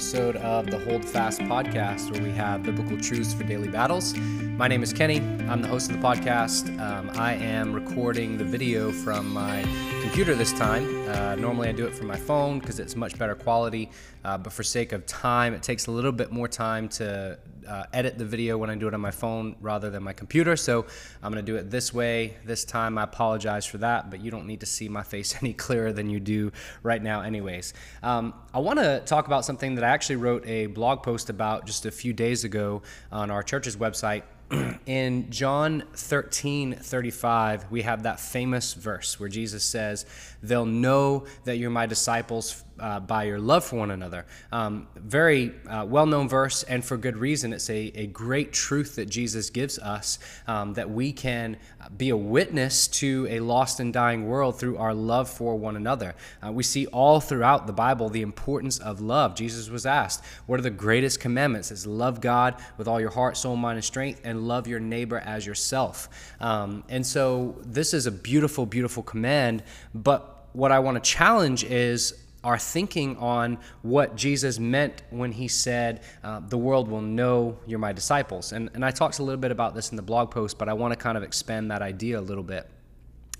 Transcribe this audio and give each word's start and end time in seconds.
episode 0.00 0.36
of 0.36 0.64
the 0.64 0.78
Hold 0.78 1.04
Fast 1.04 1.40
podcast, 1.42 2.10
where 2.10 2.22
we 2.22 2.30
have 2.30 2.62
biblical 2.62 2.98
truths 2.98 3.34
for 3.34 3.44
daily 3.44 3.68
battles. 3.68 4.16
My 4.16 4.66
name 4.66 4.82
is 4.82 4.94
Kenny. 4.94 5.18
I'm 5.46 5.60
the 5.60 5.68
host 5.68 5.90
of 5.90 6.00
the 6.00 6.02
podcast. 6.02 6.70
Um, 6.80 7.10
I 7.20 7.34
am 7.34 7.74
recording 7.74 8.38
the 8.38 8.44
video 8.44 8.92
from 8.92 9.30
my 9.30 9.60
computer 10.00 10.34
this 10.34 10.54
time. 10.54 11.06
Uh, 11.06 11.34
normally, 11.34 11.68
I 11.68 11.72
do 11.72 11.86
it 11.86 11.94
from 11.94 12.06
my 12.06 12.16
phone 12.16 12.60
because 12.60 12.80
it's 12.80 12.96
much 12.96 13.18
better 13.18 13.34
quality, 13.34 13.90
uh, 14.24 14.38
but 14.38 14.54
for 14.54 14.62
sake 14.62 14.92
of 14.92 15.04
time, 15.04 15.52
it 15.52 15.62
takes 15.62 15.86
a 15.86 15.90
little 15.90 16.12
bit 16.12 16.32
more 16.32 16.48
time 16.48 16.88
to 16.88 17.38
uh, 17.70 17.84
edit 17.92 18.18
the 18.18 18.24
video 18.24 18.58
when 18.58 18.68
I 18.68 18.74
do 18.74 18.88
it 18.88 18.94
on 18.94 19.00
my 19.00 19.12
phone 19.12 19.54
rather 19.60 19.90
than 19.90 20.02
my 20.02 20.12
computer. 20.12 20.56
So 20.56 20.86
I'm 21.22 21.32
going 21.32 21.44
to 21.44 21.52
do 21.52 21.56
it 21.56 21.70
this 21.70 21.94
way 21.94 22.36
this 22.44 22.64
time. 22.64 22.98
I 22.98 23.04
apologize 23.04 23.64
for 23.64 23.78
that, 23.78 24.10
but 24.10 24.20
you 24.20 24.30
don't 24.30 24.46
need 24.46 24.60
to 24.60 24.66
see 24.66 24.88
my 24.88 25.02
face 25.02 25.36
any 25.40 25.52
clearer 25.52 25.92
than 25.92 26.10
you 26.10 26.18
do 26.18 26.50
right 26.82 27.02
now, 27.02 27.20
anyways. 27.20 27.72
Um, 28.02 28.34
I 28.52 28.58
want 28.58 28.80
to 28.80 29.00
talk 29.06 29.26
about 29.26 29.44
something 29.44 29.76
that 29.76 29.84
I 29.84 29.88
actually 29.88 30.16
wrote 30.16 30.46
a 30.46 30.66
blog 30.66 31.02
post 31.02 31.30
about 31.30 31.66
just 31.66 31.86
a 31.86 31.90
few 31.90 32.12
days 32.12 32.44
ago 32.44 32.82
on 33.12 33.30
our 33.30 33.42
church's 33.42 33.76
website. 33.76 34.24
in 34.86 35.30
John 35.30 35.84
13 35.94 36.74
35, 36.74 37.70
we 37.70 37.82
have 37.82 38.02
that 38.02 38.18
famous 38.18 38.74
verse 38.74 39.20
where 39.20 39.28
Jesus 39.28 39.64
says, 39.64 40.06
They'll 40.42 40.66
know 40.66 41.26
that 41.44 41.56
you're 41.58 41.70
my 41.70 41.86
disciples 41.86 42.64
uh, 42.80 43.00
by 43.00 43.24
your 43.24 43.38
love 43.38 43.64
for 43.64 43.76
one 43.76 43.90
another. 43.90 44.26
Um, 44.50 44.88
very 44.96 45.52
uh, 45.68 45.86
well 45.88 46.06
known 46.06 46.28
verse, 46.28 46.62
and 46.64 46.84
for 46.84 46.96
good 46.96 47.16
reason. 47.16 47.52
It's 47.52 47.70
a, 47.70 47.92
a 47.94 48.06
great 48.06 48.52
truth 48.52 48.96
that 48.96 49.06
Jesus 49.06 49.50
gives 49.50 49.78
us 49.78 50.18
um, 50.46 50.74
that 50.74 50.90
we 50.90 51.12
can 51.12 51.56
be 51.96 52.10
a 52.10 52.16
witness 52.16 52.88
to 52.88 53.26
a 53.30 53.40
lost 53.40 53.80
and 53.80 53.92
dying 53.92 54.26
world 54.26 54.58
through 54.58 54.76
our 54.78 54.94
love 54.94 55.28
for 55.28 55.56
one 55.56 55.76
another. 55.76 56.14
Uh, 56.44 56.52
we 56.52 56.62
see 56.62 56.86
all 56.86 57.20
throughout 57.20 57.66
the 57.66 57.72
Bible 57.72 58.08
the 58.08 58.22
importance 58.22 58.78
of 58.78 59.00
love. 59.00 59.34
Jesus 59.34 59.68
was 59.68 59.86
asked, 59.86 60.24
What 60.46 60.58
are 60.58 60.62
the 60.62 60.70
greatest 60.70 61.20
commandments? 61.20 61.70
It's 61.70 61.86
love 61.86 62.20
God 62.20 62.56
with 62.78 62.88
all 62.88 63.00
your 63.00 63.10
heart, 63.10 63.36
soul, 63.36 63.56
mind, 63.56 63.76
and 63.76 63.84
strength, 63.84 64.20
and 64.24 64.46
love 64.46 64.66
your 64.66 64.80
neighbor 64.80 65.18
as 65.18 65.46
yourself. 65.46 66.08
Um, 66.40 66.84
and 66.88 67.06
so 67.06 67.56
this 67.64 67.94
is 67.94 68.06
a 68.06 68.12
beautiful, 68.12 68.66
beautiful 68.66 69.02
command, 69.02 69.62
but 69.94 70.48
what 70.52 70.72
I 70.72 70.78
want 70.80 71.02
to 71.02 71.10
challenge 71.10 71.64
is 71.64 72.14
our 72.42 72.58
thinking 72.58 73.16
on 73.18 73.58
what 73.82 74.16
Jesus 74.16 74.58
meant 74.58 75.02
when 75.10 75.32
he 75.32 75.48
said, 75.48 76.00
uh, 76.24 76.40
The 76.40 76.58
world 76.58 76.88
will 76.88 77.02
know 77.02 77.58
you're 77.66 77.78
my 77.78 77.92
disciples. 77.92 78.52
And, 78.52 78.70
and 78.74 78.84
I 78.84 78.90
talked 78.90 79.18
a 79.18 79.22
little 79.22 79.40
bit 79.40 79.50
about 79.50 79.74
this 79.74 79.90
in 79.90 79.96
the 79.96 80.02
blog 80.02 80.30
post, 80.30 80.58
but 80.58 80.68
I 80.68 80.72
want 80.72 80.92
to 80.92 80.96
kind 80.96 81.16
of 81.16 81.22
expand 81.22 81.70
that 81.70 81.82
idea 81.82 82.18
a 82.18 82.22
little 82.22 82.44
bit. 82.44 82.68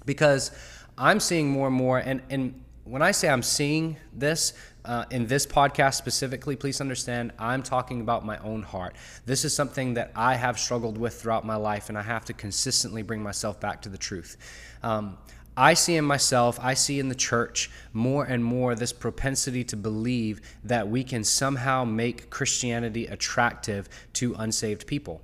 Because 0.05 0.51
I'm 0.99 1.21
seeing 1.21 1.51
more 1.51 1.67
and 1.69 1.77
more, 1.77 1.99
and, 1.99 2.23
and 2.31 2.63
when 2.85 3.03
I 3.03 3.13
say 3.13 3.29
I'm 3.29 3.43
seeing 3.43 3.97
this, 4.13 4.53
uh, 4.85 5.05
in 5.11 5.27
this 5.27 5.47
podcast 5.47 5.95
specifically, 5.95 6.57
please 6.57 6.81
understand 6.81 7.33
I'm 7.39 7.63
talking 7.63 8.01
about 8.01 8.25
my 8.25 8.39
own 8.39 8.63
heart. 8.63 8.97
This 9.27 9.45
is 9.45 9.55
something 9.55 9.95
that 9.95 10.11
I 10.17 10.35
have 10.35 10.59
struggled 10.59 10.97
with 10.97 11.21
throughout 11.21 11.45
my 11.45 11.57
life, 11.57 11.89
and 11.89 11.99
I 11.99 12.03
have 12.03 12.25
to 12.27 12.33
consistently 12.33 13.03
bring 13.03 13.23
myself 13.23 13.61
back 13.61 13.83
to 13.83 13.89
the 13.89 13.99
truth. 13.99 14.37
Um, 14.83 15.19
I 15.57 15.75
see 15.75 15.97
in 15.97 16.05
myself, 16.05 16.59
I 16.63 16.75
see 16.75 17.01
in 17.01 17.09
the 17.09 17.15
church 17.15 17.71
more 17.93 18.25
and 18.25 18.45
more 18.45 18.75
this 18.75 18.93
propensity 18.93 19.65
to 19.65 19.77
believe 19.77 20.41
that 20.65 20.89
we 20.89 21.05
can 21.05 21.25
somehow 21.25 21.85
make 21.85 22.31
Christianity 22.31 23.07
attractive 23.07 23.89
to 24.15 24.35
unsaved 24.39 24.87
people. 24.87 25.23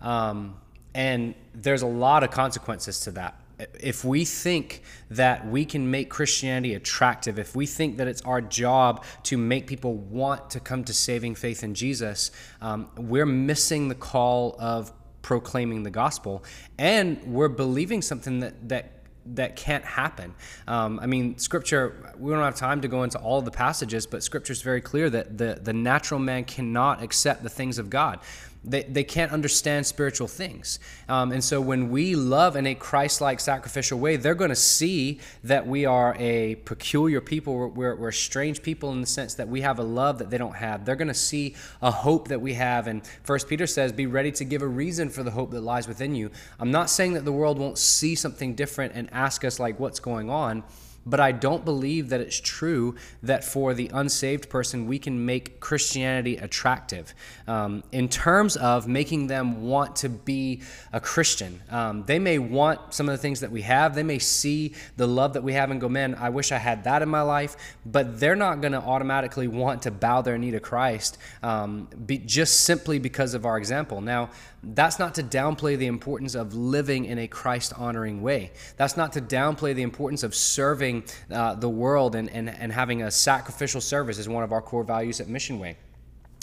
Um, 0.00 0.56
and 0.94 1.34
there's 1.54 1.82
a 1.82 1.86
lot 1.86 2.24
of 2.24 2.30
consequences 2.30 3.00
to 3.00 3.10
that. 3.12 3.38
If 3.80 4.04
we 4.04 4.24
think 4.24 4.82
that 5.10 5.46
we 5.46 5.64
can 5.64 5.90
make 5.90 6.10
Christianity 6.10 6.74
attractive, 6.74 7.38
if 7.38 7.56
we 7.56 7.66
think 7.66 7.96
that 7.98 8.06
it's 8.06 8.20
our 8.22 8.40
job 8.40 9.04
to 9.24 9.38
make 9.38 9.66
people 9.66 9.94
want 9.94 10.50
to 10.50 10.60
come 10.60 10.84
to 10.84 10.92
saving 10.92 11.36
faith 11.36 11.62
in 11.62 11.74
Jesus, 11.74 12.30
um, 12.60 12.90
we're 12.96 13.24
missing 13.24 13.88
the 13.88 13.94
call 13.94 14.56
of 14.58 14.92
proclaiming 15.22 15.82
the 15.82 15.90
gospel 15.90 16.44
and 16.78 17.20
we're 17.24 17.48
believing 17.48 18.00
something 18.00 18.40
that, 18.40 18.68
that 18.68 18.95
that 19.34 19.56
can't 19.56 19.84
happen. 19.84 20.34
Um, 20.66 20.98
I 21.00 21.06
mean, 21.06 21.38
Scripture. 21.38 22.12
We 22.18 22.32
don't 22.32 22.42
have 22.42 22.56
time 22.56 22.80
to 22.82 22.88
go 22.88 23.02
into 23.02 23.18
all 23.18 23.42
the 23.42 23.50
passages, 23.50 24.06
but 24.06 24.22
Scripture 24.22 24.52
is 24.52 24.62
very 24.62 24.80
clear 24.80 25.10
that 25.10 25.36
the 25.36 25.58
the 25.62 25.72
natural 25.72 26.20
man 26.20 26.44
cannot 26.44 27.02
accept 27.02 27.42
the 27.42 27.50
things 27.50 27.78
of 27.78 27.90
God 27.90 28.20
they, 28.66 28.82
they 28.82 29.04
can't 29.04 29.32
understand 29.32 29.86
spiritual 29.86 30.26
things. 30.26 30.80
Um, 31.08 31.30
and 31.32 31.42
so 31.42 31.60
when 31.60 31.90
we 31.90 32.16
love 32.16 32.56
in 32.56 32.66
a 32.66 32.74
Christ 32.74 33.20
like 33.20 33.38
sacrificial 33.38 33.98
way, 33.98 34.16
they're 34.16 34.34
going 34.34 34.50
to 34.50 34.56
see 34.56 35.20
that 35.44 35.66
we 35.66 35.86
are 35.86 36.16
a 36.18 36.56
peculiar 36.56 37.20
people. 37.20 37.54
We're, 37.54 37.68
we're, 37.68 37.96
we're, 37.96 38.12
strange 38.12 38.62
people 38.62 38.92
in 38.92 39.00
the 39.00 39.06
sense 39.06 39.34
that 39.34 39.48
we 39.48 39.60
have 39.60 39.78
a 39.78 39.82
love 39.82 40.18
that 40.18 40.30
they 40.30 40.38
don't 40.38 40.56
have. 40.56 40.84
They're 40.84 40.96
going 40.96 41.08
to 41.08 41.14
see 41.14 41.54
a 41.80 41.90
hope 41.90 42.28
that 42.28 42.40
we 42.40 42.54
have. 42.54 42.86
And 42.88 43.06
First 43.22 43.48
Peter 43.48 43.66
says, 43.66 43.92
Be 43.92 44.06
ready 44.06 44.32
to 44.32 44.44
give 44.44 44.62
a 44.62 44.66
reason 44.66 45.10
for 45.10 45.22
the 45.22 45.30
hope 45.30 45.50
that 45.52 45.60
lies 45.60 45.86
within 45.86 46.14
you. 46.14 46.30
I'm 46.58 46.70
not 46.70 46.90
saying 46.90 47.12
that 47.12 47.24
the 47.24 47.32
world 47.32 47.58
won't 47.58 47.78
see 47.78 48.14
something 48.14 48.54
different 48.54 48.94
and 48.94 49.08
ask 49.12 49.44
us, 49.44 49.60
like, 49.60 49.78
what's 49.78 50.00
going 50.00 50.28
on. 50.30 50.64
But 51.06 51.20
I 51.20 51.32
don't 51.32 51.64
believe 51.64 52.08
that 52.08 52.20
it's 52.20 52.40
true 52.40 52.96
that 53.22 53.44
for 53.44 53.72
the 53.74 53.90
unsaved 53.94 54.50
person, 54.50 54.86
we 54.86 54.98
can 54.98 55.24
make 55.24 55.60
Christianity 55.60 56.36
attractive 56.36 57.14
um, 57.46 57.84
in 57.92 58.08
terms 58.08 58.56
of 58.56 58.88
making 58.88 59.28
them 59.28 59.62
want 59.62 59.96
to 59.96 60.08
be 60.08 60.62
a 60.92 61.00
Christian. 61.00 61.62
Um, 61.70 62.04
they 62.06 62.18
may 62.18 62.38
want 62.38 62.92
some 62.92 63.08
of 63.08 63.12
the 63.12 63.18
things 63.18 63.40
that 63.40 63.50
we 63.50 63.62
have, 63.62 63.94
they 63.94 64.02
may 64.02 64.18
see 64.18 64.74
the 64.96 65.06
love 65.06 65.34
that 65.34 65.42
we 65.42 65.52
have 65.52 65.70
and 65.70 65.80
go, 65.80 65.88
man, 65.88 66.14
I 66.16 66.30
wish 66.30 66.50
I 66.50 66.58
had 66.58 66.84
that 66.84 67.02
in 67.02 67.08
my 67.08 67.22
life, 67.22 67.56
but 67.86 68.18
they're 68.18 68.36
not 68.36 68.60
going 68.60 68.72
to 68.72 68.80
automatically 68.80 69.48
want 69.48 69.82
to 69.82 69.90
bow 69.90 70.22
their 70.22 70.38
knee 70.38 70.50
to 70.50 70.60
Christ 70.60 71.18
um, 71.42 71.88
be, 72.04 72.18
just 72.18 72.60
simply 72.60 72.98
because 72.98 73.34
of 73.34 73.46
our 73.46 73.58
example. 73.58 74.00
Now, 74.00 74.30
that's 74.74 74.98
not 74.98 75.14
to 75.14 75.22
downplay 75.22 75.78
the 75.78 75.86
importance 75.86 76.34
of 76.34 76.54
living 76.54 77.04
in 77.04 77.18
a 77.18 77.28
Christ 77.28 77.72
honoring 77.76 78.20
way. 78.20 78.50
That's 78.76 78.96
not 78.96 79.12
to 79.12 79.20
downplay 79.20 79.74
the 79.74 79.82
importance 79.82 80.22
of 80.22 80.34
serving 80.34 81.04
uh, 81.30 81.54
the 81.54 81.68
world 81.68 82.16
and, 82.16 82.28
and, 82.30 82.50
and 82.50 82.72
having 82.72 83.02
a 83.02 83.10
sacrificial 83.10 83.80
service 83.80 84.18
as 84.18 84.28
one 84.28 84.42
of 84.42 84.52
our 84.52 84.60
core 84.60 84.82
values 84.82 85.20
at 85.20 85.28
Mission 85.28 85.60
Way. 85.60 85.76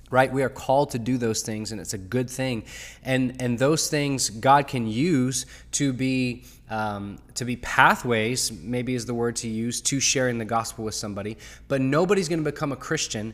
Right? 0.10 0.32
We 0.32 0.44
are 0.44 0.50
called 0.50 0.92
to 0.92 1.00
do 1.00 1.18
those 1.18 1.42
things 1.42 1.72
and 1.72 1.82
it's 1.82 1.94
a 1.94 1.98
good 1.98 2.30
thing. 2.30 2.66
And 3.04 3.42
and 3.42 3.58
those 3.58 3.90
things 3.90 4.30
god 4.30 4.68
can 4.68 4.86
use 4.86 5.48
to 5.72 5.92
be 5.92 6.44
um, 6.70 7.18
to 7.34 7.46
be 7.46 7.56
pathways 7.56 8.52
maybe 8.52 8.94
is 8.94 9.08
the 9.08 9.14
word 9.16 9.36
to 9.38 9.48
use 9.48 9.82
to 9.82 10.00
sharing 10.00 10.38
the 10.38 10.46
gospel 10.46 10.86
with 10.86 10.94
somebody. 10.94 11.38
But 11.68 11.82
nobody's 11.82 12.30
going 12.30 12.44
to 12.44 12.50
become 12.50 12.72
a 12.72 12.76
christian 12.76 13.34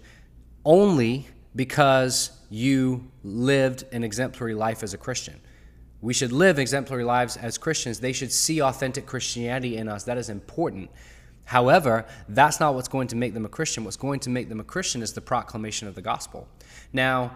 only 0.64 1.28
because 1.56 2.32
you 2.50 3.10
lived 3.24 3.86
an 3.92 4.04
exemplary 4.04 4.54
life 4.54 4.84
as 4.84 4.94
a 4.94 4.98
Christian. 4.98 5.40
We 6.02 6.14
should 6.14 6.32
live 6.32 6.60
exemplary 6.60 7.04
lives 7.04 7.36
as 7.36 7.58
Christians. 7.58 8.00
They 8.00 8.14
should 8.14 8.32
see 8.32 8.62
authentic 8.62 9.06
Christianity 9.06 9.78
in 9.78 9.90
us. 9.90 10.04
That 10.06 10.18
is 10.18 10.30
important. 10.30 10.90
However, 11.46 12.06
that's 12.30 12.60
not 12.60 12.76
what's 12.76 12.88
going 12.88 13.08
to 13.08 13.16
make 13.16 13.34
them 13.34 13.46
a 13.46 13.50
Christian. 13.50 13.84
What's 13.84 13.98
going 13.98 14.20
to 14.22 14.30
make 14.30 14.50
them 14.50 14.60
a 14.60 14.64
Christian 14.64 15.02
is 15.02 15.14
the 15.14 15.22
proclamation 15.22 15.88
of 15.88 15.96
the 15.96 16.02
gospel. 16.02 16.48
Now, 16.94 17.32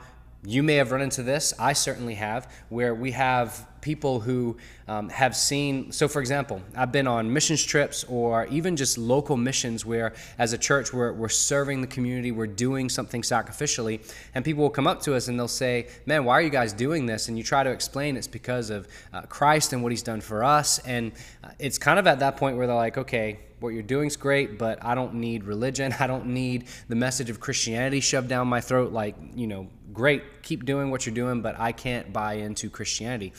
you 0.45 0.63
may 0.63 0.75
have 0.75 0.91
run 0.91 1.01
into 1.01 1.23
this. 1.23 1.53
I 1.57 1.73
certainly 1.73 2.15
have, 2.15 2.51
where 2.69 2.93
we 2.93 3.11
have 3.11 3.67
people 3.79 4.21
who 4.21 4.57
um, 4.87 5.09
have 5.09 5.35
seen. 5.35 5.91
So, 5.91 6.07
for 6.07 6.19
example, 6.19 6.61
I've 6.75 6.91
been 6.91 7.07
on 7.07 7.31
missions 7.31 7.63
trips 7.63 8.03
or 8.05 8.45
even 8.47 8.75
just 8.75 8.97
local 8.97 9.37
missions 9.37 9.85
where, 9.85 10.13
as 10.39 10.53
a 10.53 10.57
church, 10.57 10.93
we're, 10.93 11.13
we're 11.13 11.29
serving 11.29 11.81
the 11.81 11.87
community, 11.87 12.31
we're 12.31 12.47
doing 12.47 12.89
something 12.89 13.21
sacrificially, 13.21 14.01
and 14.33 14.43
people 14.43 14.63
will 14.63 14.69
come 14.69 14.87
up 14.87 15.01
to 15.03 15.15
us 15.15 15.27
and 15.27 15.37
they'll 15.37 15.47
say, 15.47 15.87
Man, 16.05 16.25
why 16.25 16.33
are 16.33 16.41
you 16.41 16.49
guys 16.49 16.73
doing 16.73 17.05
this? 17.05 17.27
And 17.27 17.37
you 17.37 17.43
try 17.43 17.63
to 17.63 17.69
explain 17.69 18.17
it's 18.17 18.27
because 18.27 18.69
of 18.69 18.87
uh, 19.13 19.21
Christ 19.23 19.73
and 19.73 19.83
what 19.83 19.91
he's 19.91 20.03
done 20.03 20.21
for 20.21 20.43
us. 20.43 20.79
And 20.79 21.11
uh, 21.43 21.49
it's 21.59 21.77
kind 21.77 21.99
of 21.99 22.07
at 22.07 22.19
that 22.19 22.37
point 22.37 22.57
where 22.57 22.67
they're 22.67 22.75
like, 22.75 22.97
Okay, 22.97 23.39
what 23.63 23.69
you're 23.69 23.81
doing 23.81 24.07
is 24.07 24.17
great, 24.17 24.59
but 24.59 24.83
I 24.83 24.93
don't 24.93 25.15
need 25.15 25.45
religion. 25.45 25.95
I 25.99 26.07
don't 26.07 26.27
need 26.27 26.65
the 26.89 26.95
message 26.95 27.29
of 27.29 27.39
Christianity 27.39 28.01
shoved 28.01 28.27
down 28.27 28.47
my 28.47 28.61
throat. 28.61 28.91
Like, 28.91 29.15
you 29.35 29.47
know, 29.47 29.67
great, 29.93 30.43
keep 30.43 30.65
doing 30.65 30.91
what 30.91 31.05
you're 31.05 31.15
doing, 31.15 31.41
but 31.41 31.59
I 31.59 31.71
can't 31.71 32.11
buy 32.11 32.33
into 32.35 32.69
Christianity. 32.69 33.33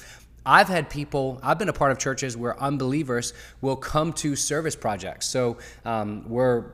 I've 0.46 0.68
had 0.68 0.90
people, 0.90 1.40
I've 1.42 1.58
been 1.58 1.70
a 1.70 1.74
part 1.74 1.90
of 1.90 1.98
churches 1.98 2.36
where 2.36 2.60
unbelievers 2.60 3.32
will 3.60 3.76
come 3.76 4.12
to 4.14 4.36
service 4.36 4.76
projects. 4.76 5.26
So 5.26 5.56
um, 5.84 6.28
we're 6.28 6.64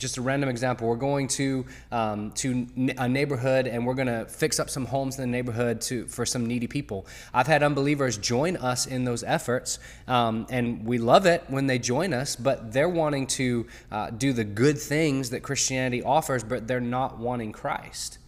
just 0.00 0.16
a 0.16 0.22
random 0.22 0.48
example. 0.48 0.88
We're 0.88 0.96
going 0.96 1.28
to 1.28 1.66
um, 1.92 2.32
to 2.32 2.66
a 2.98 3.08
neighborhood 3.08 3.66
and 3.66 3.86
we're 3.86 3.94
going 3.94 4.08
to 4.08 4.24
fix 4.24 4.58
up 4.58 4.70
some 4.70 4.86
homes 4.86 5.18
in 5.18 5.22
the 5.22 5.30
neighborhood 5.30 5.80
to 5.82 6.06
for 6.06 6.26
some 6.26 6.46
needy 6.46 6.66
people. 6.66 7.06
I've 7.32 7.46
had 7.46 7.62
unbelievers 7.62 8.16
join 8.16 8.56
us 8.56 8.86
in 8.86 9.04
those 9.04 9.22
efforts, 9.22 9.78
um, 10.08 10.46
and 10.50 10.84
we 10.84 10.98
love 10.98 11.26
it 11.26 11.44
when 11.48 11.66
they 11.66 11.78
join 11.78 12.12
us. 12.12 12.34
But 12.34 12.72
they're 12.72 12.88
wanting 12.88 13.26
to 13.28 13.66
uh, 13.92 14.10
do 14.10 14.32
the 14.32 14.44
good 14.44 14.78
things 14.78 15.30
that 15.30 15.42
Christianity 15.42 16.02
offers, 16.02 16.42
but 16.42 16.66
they're 16.66 16.80
not 16.80 17.18
wanting 17.18 17.52
Christ. 17.52 18.18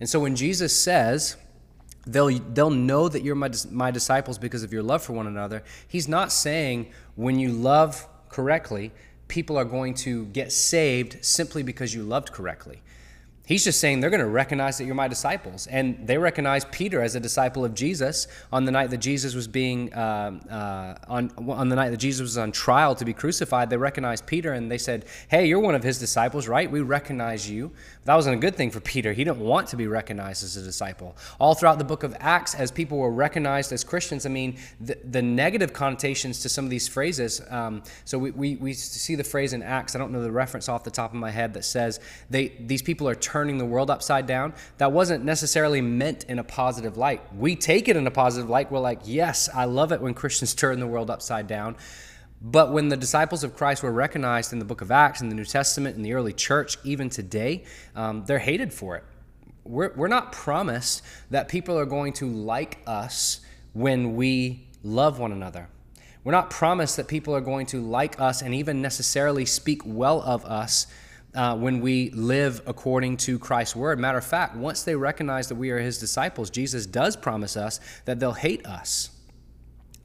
And 0.00 0.08
so 0.08 0.18
when 0.18 0.34
Jesus 0.34 0.76
says, 0.76 1.36
They'll, 2.06 2.30
they'll 2.30 2.70
know 2.70 3.08
that 3.08 3.22
you're 3.22 3.34
my, 3.34 3.50
my 3.70 3.90
disciples 3.90 4.38
because 4.38 4.62
of 4.62 4.72
your 4.72 4.82
love 4.82 5.02
for 5.02 5.12
one 5.12 5.26
another. 5.26 5.62
He's 5.86 6.08
not 6.08 6.32
saying 6.32 6.90
when 7.14 7.38
you 7.38 7.50
love 7.50 8.08
correctly, 8.30 8.90
people 9.28 9.58
are 9.58 9.64
going 9.64 9.94
to 9.94 10.26
get 10.26 10.50
saved 10.50 11.24
simply 11.24 11.62
because 11.62 11.94
you 11.94 12.02
loved 12.02 12.32
correctly. 12.32 12.82
He's 13.50 13.64
just 13.64 13.80
saying 13.80 13.98
they're 13.98 14.10
going 14.10 14.20
to 14.20 14.28
recognize 14.28 14.78
that 14.78 14.84
you're 14.84 14.94
my 14.94 15.08
disciples. 15.08 15.66
And 15.66 16.06
they 16.06 16.16
recognize 16.18 16.64
Peter 16.66 17.02
as 17.02 17.16
a 17.16 17.20
disciple 17.20 17.64
of 17.64 17.74
Jesus 17.74 18.28
on 18.52 18.64
the 18.64 18.70
night 18.70 18.90
that 18.90 18.98
Jesus 18.98 19.34
was 19.34 19.48
being, 19.48 19.92
uh, 19.92 20.38
uh, 20.48 21.12
on, 21.12 21.32
on 21.36 21.68
the 21.68 21.74
night 21.74 21.90
that 21.90 21.96
Jesus 21.96 22.20
was 22.20 22.38
on 22.38 22.52
trial 22.52 22.94
to 22.94 23.04
be 23.04 23.12
crucified. 23.12 23.68
They 23.68 23.76
recognized 23.76 24.24
Peter 24.24 24.52
and 24.52 24.70
they 24.70 24.78
said, 24.78 25.04
Hey, 25.26 25.46
you're 25.46 25.58
one 25.58 25.74
of 25.74 25.82
his 25.82 25.98
disciples, 25.98 26.46
right? 26.46 26.70
We 26.70 26.80
recognize 26.82 27.50
you. 27.50 27.72
That 28.04 28.14
wasn't 28.14 28.36
a 28.36 28.38
good 28.38 28.54
thing 28.54 28.70
for 28.70 28.78
Peter. 28.78 29.12
He 29.12 29.24
didn't 29.24 29.40
want 29.40 29.66
to 29.70 29.76
be 29.76 29.88
recognized 29.88 30.44
as 30.44 30.56
a 30.56 30.62
disciple. 30.62 31.16
All 31.40 31.56
throughout 31.56 31.78
the 31.78 31.84
book 31.84 32.04
of 32.04 32.16
Acts, 32.20 32.54
as 32.54 32.70
people 32.70 32.98
were 32.98 33.10
recognized 33.10 33.72
as 33.72 33.82
Christians, 33.82 34.26
I 34.26 34.28
mean, 34.28 34.58
the, 34.80 34.96
the 35.10 35.22
negative 35.22 35.72
connotations 35.72 36.38
to 36.42 36.48
some 36.48 36.64
of 36.64 36.70
these 36.70 36.86
phrases. 36.86 37.42
Um, 37.50 37.82
so 38.04 38.16
we, 38.16 38.30
we, 38.30 38.54
we 38.54 38.74
see 38.74 39.16
the 39.16 39.24
phrase 39.24 39.54
in 39.54 39.64
Acts, 39.64 39.96
I 39.96 39.98
don't 39.98 40.12
know 40.12 40.22
the 40.22 40.30
reference 40.30 40.68
off 40.68 40.84
the 40.84 40.90
top 40.92 41.10
of 41.10 41.18
my 41.18 41.32
head, 41.32 41.52
that 41.54 41.64
says 41.64 41.98
they, 42.30 42.52
these 42.60 42.80
people 42.80 43.08
are 43.08 43.16
turning 43.40 43.56
the 43.56 43.64
world 43.64 43.88
upside 43.88 44.26
down. 44.26 44.52
That 44.76 44.92
wasn't 44.92 45.24
necessarily 45.24 45.80
meant 45.80 46.24
in 46.24 46.38
a 46.38 46.44
positive 46.44 46.98
light. 46.98 47.22
We 47.34 47.56
take 47.56 47.88
it 47.88 47.96
in 47.96 48.06
a 48.06 48.10
positive 48.10 48.50
light. 48.50 48.70
We're 48.70 48.80
like, 48.80 49.00
yes, 49.04 49.48
I 49.54 49.64
love 49.64 49.92
it 49.92 50.02
when 50.02 50.12
Christians 50.12 50.54
turn 50.62 50.78
the 50.78 50.86
world 50.86 51.08
upside 51.08 51.46
down. 51.46 51.76
But 52.42 52.70
when 52.70 52.88
the 52.88 52.98
disciples 52.98 53.42
of 53.42 53.56
Christ 53.56 53.82
were 53.82 53.92
recognized 53.92 54.52
in 54.52 54.58
the 54.58 54.66
book 54.66 54.82
of 54.82 54.90
Acts, 54.90 55.22
in 55.22 55.30
the 55.30 55.34
New 55.34 55.46
Testament, 55.46 55.96
in 55.96 56.02
the 56.02 56.12
early 56.12 56.34
church, 56.34 56.76
even 56.84 57.08
today, 57.08 57.64
um, 57.96 58.24
they're 58.26 58.38
hated 58.38 58.74
for 58.74 58.96
it. 58.96 59.04
We're, 59.64 59.94
we're 59.94 60.08
not 60.08 60.32
promised 60.32 61.00
that 61.30 61.48
people 61.48 61.78
are 61.78 61.86
going 61.86 62.12
to 62.14 62.26
like 62.26 62.80
us 62.86 63.40
when 63.72 64.16
we 64.16 64.66
love 64.82 65.18
one 65.18 65.32
another. 65.32 65.68
We're 66.24 66.32
not 66.32 66.50
promised 66.50 66.98
that 66.98 67.08
people 67.08 67.34
are 67.34 67.40
going 67.40 67.64
to 67.66 67.80
like 67.80 68.20
us 68.20 68.42
and 68.42 68.54
even 68.54 68.82
necessarily 68.82 69.46
speak 69.46 69.80
well 69.86 70.20
of 70.20 70.44
us 70.44 70.86
uh, 71.34 71.56
when 71.56 71.80
we 71.80 72.10
live 72.10 72.62
according 72.66 73.16
to 73.18 73.38
Christ's 73.38 73.76
word. 73.76 73.98
Matter 73.98 74.18
of 74.18 74.24
fact, 74.24 74.56
once 74.56 74.82
they 74.82 74.94
recognize 74.94 75.48
that 75.48 75.54
we 75.54 75.70
are 75.70 75.78
his 75.78 75.98
disciples, 75.98 76.50
Jesus 76.50 76.86
does 76.86 77.16
promise 77.16 77.56
us 77.56 77.80
that 78.04 78.18
they'll 78.20 78.32
hate 78.32 78.66
us. 78.66 79.10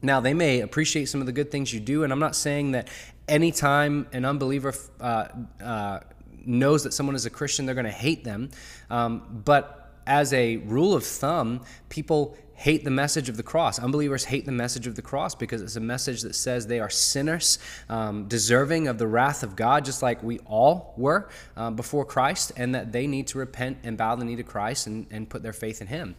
Now, 0.01 0.19
they 0.19 0.33
may 0.33 0.62
appreciate 0.62 1.06
some 1.06 1.19
of 1.22 1.25
the 1.25 1.33
good 1.33 1.50
things 1.50 1.74
you 1.74 1.80
do, 1.80 2.04
and 2.04 2.13
I'm 2.13 2.19
not 2.19 2.36
saying 2.36 2.72
that 2.72 2.89
anytime 3.27 4.07
an 4.13 4.25
unbeliever 4.25 4.74
uh, 5.00 5.27
uh, 5.63 6.00
knows 6.45 6.83
that 6.83 6.94
someone 6.94 7.16
is 7.16 7.25
a 7.25 7.30
Christian, 7.30 7.66
they're 7.66 7.75
going 7.75 7.86
to 7.86 7.92
hate 7.92 8.24
them. 8.24 8.51
Um, 8.89 9.42
but 9.44 9.84
as 10.07 10.33
a 10.33 10.57
rule 10.57 10.93
of 10.93 11.05
thumb, 11.05 11.61
people 11.89 12.37
hate 12.55 12.85
the 12.85 12.91
message 12.91 13.27
of 13.27 13.35
the 13.35 13.43
cross. 13.43 13.79
Unbelievers 13.79 14.23
hate 14.25 14.45
the 14.45 14.51
message 14.51 14.87
of 14.87 14.95
the 14.95 15.01
cross 15.01 15.35
because 15.35 15.61
it's 15.61 15.75
a 15.75 15.81
message 15.81 16.21
that 16.21 16.35
says 16.35 16.67
they 16.67 16.79
are 16.79 16.89
sinners, 16.89 17.59
um, 17.89 18.27
deserving 18.29 18.87
of 18.87 18.97
the 18.97 19.07
wrath 19.07 19.43
of 19.43 19.55
God, 19.55 19.83
just 19.83 20.01
like 20.01 20.23
we 20.23 20.39
all 20.39 20.93
were 20.95 21.29
um, 21.57 21.75
before 21.75 22.05
Christ, 22.05 22.53
and 22.55 22.73
that 22.73 22.93
they 22.93 23.07
need 23.07 23.27
to 23.27 23.39
repent 23.39 23.79
and 23.83 23.97
bow 23.97 24.15
the 24.15 24.23
knee 24.23 24.37
to 24.37 24.43
Christ 24.43 24.87
and, 24.87 25.05
and 25.11 25.29
put 25.29 25.43
their 25.43 25.53
faith 25.53 25.81
in 25.81 25.87
Him 25.87 26.15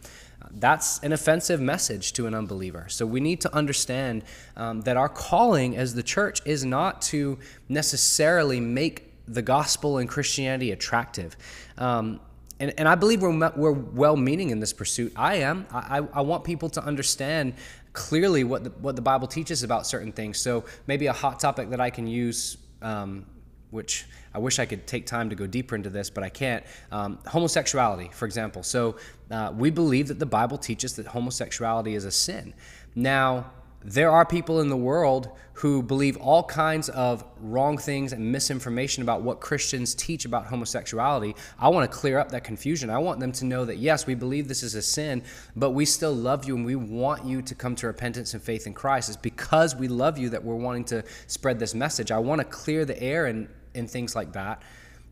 that's 0.51 0.99
an 0.99 1.11
offensive 1.13 1.59
message 1.59 2.13
to 2.13 2.27
an 2.27 2.33
unbeliever. 2.33 2.85
So 2.89 3.05
we 3.05 3.19
need 3.19 3.41
to 3.41 3.55
understand 3.55 4.23
um, 4.55 4.81
that 4.81 4.97
our 4.97 5.09
calling 5.09 5.75
as 5.75 5.93
the 5.93 6.03
church 6.03 6.41
is 6.45 6.63
not 6.63 7.01
to 7.03 7.39
necessarily 7.69 8.59
make 8.59 9.13
the 9.27 9.41
gospel 9.41 9.97
and 9.97 10.07
Christianity 10.07 10.71
attractive. 10.71 11.35
Um, 11.77 12.19
and, 12.59 12.73
and 12.77 12.87
I 12.87 12.95
believe 12.95 13.21
we're, 13.21 13.51
we're 13.55 13.71
well 13.71 14.17
meaning 14.17 14.49
in 14.49 14.59
this 14.59 14.73
pursuit. 14.73 15.13
I 15.15 15.35
am. 15.35 15.67
I, 15.71 16.01
I 16.13 16.21
want 16.21 16.43
people 16.43 16.69
to 16.71 16.83
understand 16.83 17.53
clearly 17.93 18.43
what 18.43 18.63
the, 18.63 18.69
what 18.71 18.95
the 18.95 19.01
Bible 19.01 19.27
teaches 19.27 19.63
about 19.63 19.85
certain 19.85 20.11
things. 20.11 20.39
So 20.39 20.65
maybe 20.87 21.07
a 21.07 21.13
hot 21.13 21.39
topic 21.39 21.69
that 21.69 21.81
I 21.81 21.89
can 21.89 22.07
use. 22.07 22.57
Um, 22.81 23.25
which 23.69 24.05
I 24.33 24.39
wish 24.39 24.59
I 24.59 24.65
could 24.65 24.87
take 24.87 25.05
time 25.05 25.29
to 25.29 25.35
go 25.35 25.45
deeper 25.45 25.75
into 25.75 25.89
this, 25.89 26.09
but 26.09 26.23
I 26.23 26.29
can't. 26.29 26.63
Um, 26.91 27.19
homosexuality, 27.25 28.09
for 28.13 28.25
example. 28.25 28.63
So 28.63 28.95
uh, 29.29 29.53
we 29.55 29.69
believe 29.69 30.07
that 30.07 30.19
the 30.19 30.25
Bible 30.25 30.57
teaches 30.57 30.95
that 30.95 31.07
homosexuality 31.07 31.95
is 31.95 32.05
a 32.05 32.11
sin. 32.11 32.53
Now, 32.95 33.51
there 33.83 34.11
are 34.11 34.25
people 34.25 34.59
in 34.59 34.69
the 34.69 34.77
world 34.77 35.29
who 35.53 35.81
believe 35.81 36.17
all 36.17 36.43
kinds 36.43 36.87
of 36.89 37.23
wrong 37.39 37.79
things 37.79 38.13
and 38.13 38.31
misinformation 38.31 39.01
about 39.01 39.23
what 39.23 39.39
Christians 39.39 39.95
teach 39.95 40.23
about 40.23 40.45
homosexuality. 40.45 41.35
I 41.57 41.69
want 41.69 41.91
to 41.91 41.97
clear 41.97 42.19
up 42.19 42.29
that 42.29 42.43
confusion. 42.43 42.91
I 42.91 42.99
want 42.99 43.19
them 43.19 43.31
to 43.33 43.45
know 43.45 43.65
that, 43.65 43.77
yes, 43.77 44.05
we 44.05 44.13
believe 44.13 44.47
this 44.47 44.61
is 44.61 44.75
a 44.75 44.83
sin, 44.83 45.23
but 45.55 45.71
we 45.71 45.83
still 45.85 46.13
love 46.13 46.45
you 46.45 46.55
and 46.55 46.65
we 46.65 46.75
want 46.75 47.25
you 47.25 47.41
to 47.41 47.55
come 47.55 47.75
to 47.77 47.87
repentance 47.87 48.35
and 48.35 48.43
faith 48.43 48.67
in 48.67 48.73
Christ. 48.73 49.09
It's 49.09 49.17
because 49.17 49.75
we 49.75 49.87
love 49.87 50.19
you 50.19 50.29
that 50.29 50.43
we're 50.43 50.55
wanting 50.55 50.85
to 50.85 51.03
spread 51.25 51.57
this 51.57 51.73
message. 51.73 52.11
I 52.11 52.19
want 52.19 52.39
to 52.39 52.45
clear 52.45 52.85
the 52.85 53.01
air 53.01 53.25
and, 53.25 53.47
and 53.73 53.89
things 53.89 54.15
like 54.15 54.33
that. 54.33 54.61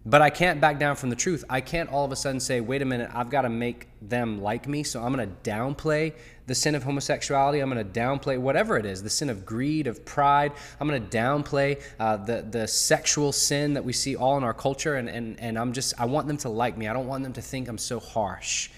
But 0.08 0.22
I 0.22 0.30
can't 0.30 0.62
back 0.62 0.78
down 0.78 0.96
from 0.98 1.10
the 1.10 1.16
truth. 1.16 1.44
I 1.50 1.62
can't 1.62 1.90
all 1.90 2.06
of 2.06 2.12
a 2.12 2.16
sudden 2.16 2.40
say, 2.40 2.62
wait 2.62 2.84
a 2.84 2.86
minute, 2.86 3.10
I've 3.12 3.32
got 3.32 3.42
to 3.42 3.50
make 3.50 3.88
them 4.04 4.40
like 4.40 4.68
me. 4.68 4.84
So 4.84 5.02
I'm 5.02 5.12
going 5.12 5.28
to 5.28 5.50
downplay 5.50 6.14
the 6.46 6.54
sin 6.54 6.76
of 6.76 6.84
homosexuality. 6.84 7.60
I'm 7.60 7.72
going 7.72 7.84
to 7.84 8.00
downplay 8.00 8.38
whatever 8.38 8.78
it 8.78 8.86
is 8.86 9.02
the 9.02 9.10
sin 9.10 9.32
of 9.32 9.48
greed, 9.48 9.88
of 9.88 10.06
pride. 10.06 10.52
I'm 10.80 10.88
going 10.88 11.10
to 11.10 11.18
downplay 11.18 11.82
uh, 12.00 12.18
the, 12.18 12.46
the 12.48 12.68
sexual 12.68 13.32
sin 13.32 13.74
that 13.74 13.84
we 13.84 13.94
see 13.94 14.16
all 14.16 14.38
in 14.38 14.44
our 14.44 14.54
culture. 14.54 14.96
And, 14.96 15.10
and, 15.10 15.40
and 15.40 15.58
I'm 15.58 15.74
just, 15.74 16.00
I 16.00 16.06
want 16.06 16.28
them 16.28 16.38
to 16.38 16.50
like 16.50 16.78
me. 16.78 16.88
I 16.88 16.94
don't 16.94 17.08
want 17.08 17.24
them 17.24 17.34
to 17.34 17.42
think 17.42 17.68
I'm 17.68 17.80
so 17.80 18.00
harsh. 18.00 18.70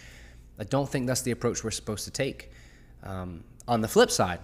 I 0.58 0.64
don't 0.64 0.88
think 0.88 1.08
that's 1.08 1.24
the 1.24 1.32
approach 1.32 1.62
we're 1.62 1.72
supposed 1.72 2.06
to 2.06 2.12
take. 2.12 2.52
Um, 3.04 3.44
on 3.68 3.82
the 3.82 3.88
flip 3.90 4.12
side, 4.12 4.40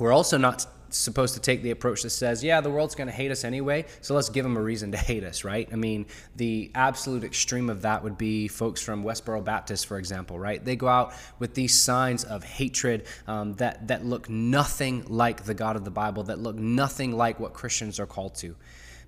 we're 0.00 0.12
also 0.12 0.36
not 0.36 0.66
supposed 0.96 1.34
to 1.34 1.40
take 1.40 1.62
the 1.62 1.70
approach 1.70 2.02
that 2.02 2.10
says, 2.10 2.44
yeah, 2.44 2.60
the 2.60 2.70
world's 2.70 2.94
going 2.94 3.08
to 3.08 3.12
hate 3.12 3.30
us 3.30 3.44
anyway, 3.44 3.86
so 4.00 4.14
let's 4.14 4.28
give 4.28 4.44
them 4.44 4.56
a 4.56 4.62
reason 4.62 4.92
to 4.92 4.98
hate 4.98 5.24
us, 5.24 5.44
right? 5.44 5.68
I 5.72 5.76
mean, 5.76 6.06
the 6.36 6.70
absolute 6.74 7.24
extreme 7.24 7.70
of 7.70 7.82
that 7.82 8.02
would 8.02 8.18
be 8.18 8.48
folks 8.48 8.80
from 8.80 9.02
Westboro 9.02 9.44
Baptist, 9.44 9.86
for 9.86 9.98
example, 9.98 10.38
right? 10.38 10.64
They 10.64 10.76
go 10.76 10.88
out 10.88 11.14
with 11.38 11.54
these 11.54 11.78
signs 11.78 12.24
of 12.24 12.44
hatred 12.44 13.06
um, 13.26 13.54
that, 13.54 13.88
that 13.88 14.04
look 14.04 14.28
nothing 14.28 15.04
like 15.08 15.44
the 15.44 15.54
God 15.54 15.76
of 15.76 15.84
the 15.84 15.90
Bible, 15.90 16.24
that 16.24 16.38
look 16.38 16.56
nothing 16.56 17.12
like 17.12 17.40
what 17.40 17.52
Christians 17.52 17.98
are 17.98 18.06
called 18.06 18.34
to. 18.36 18.54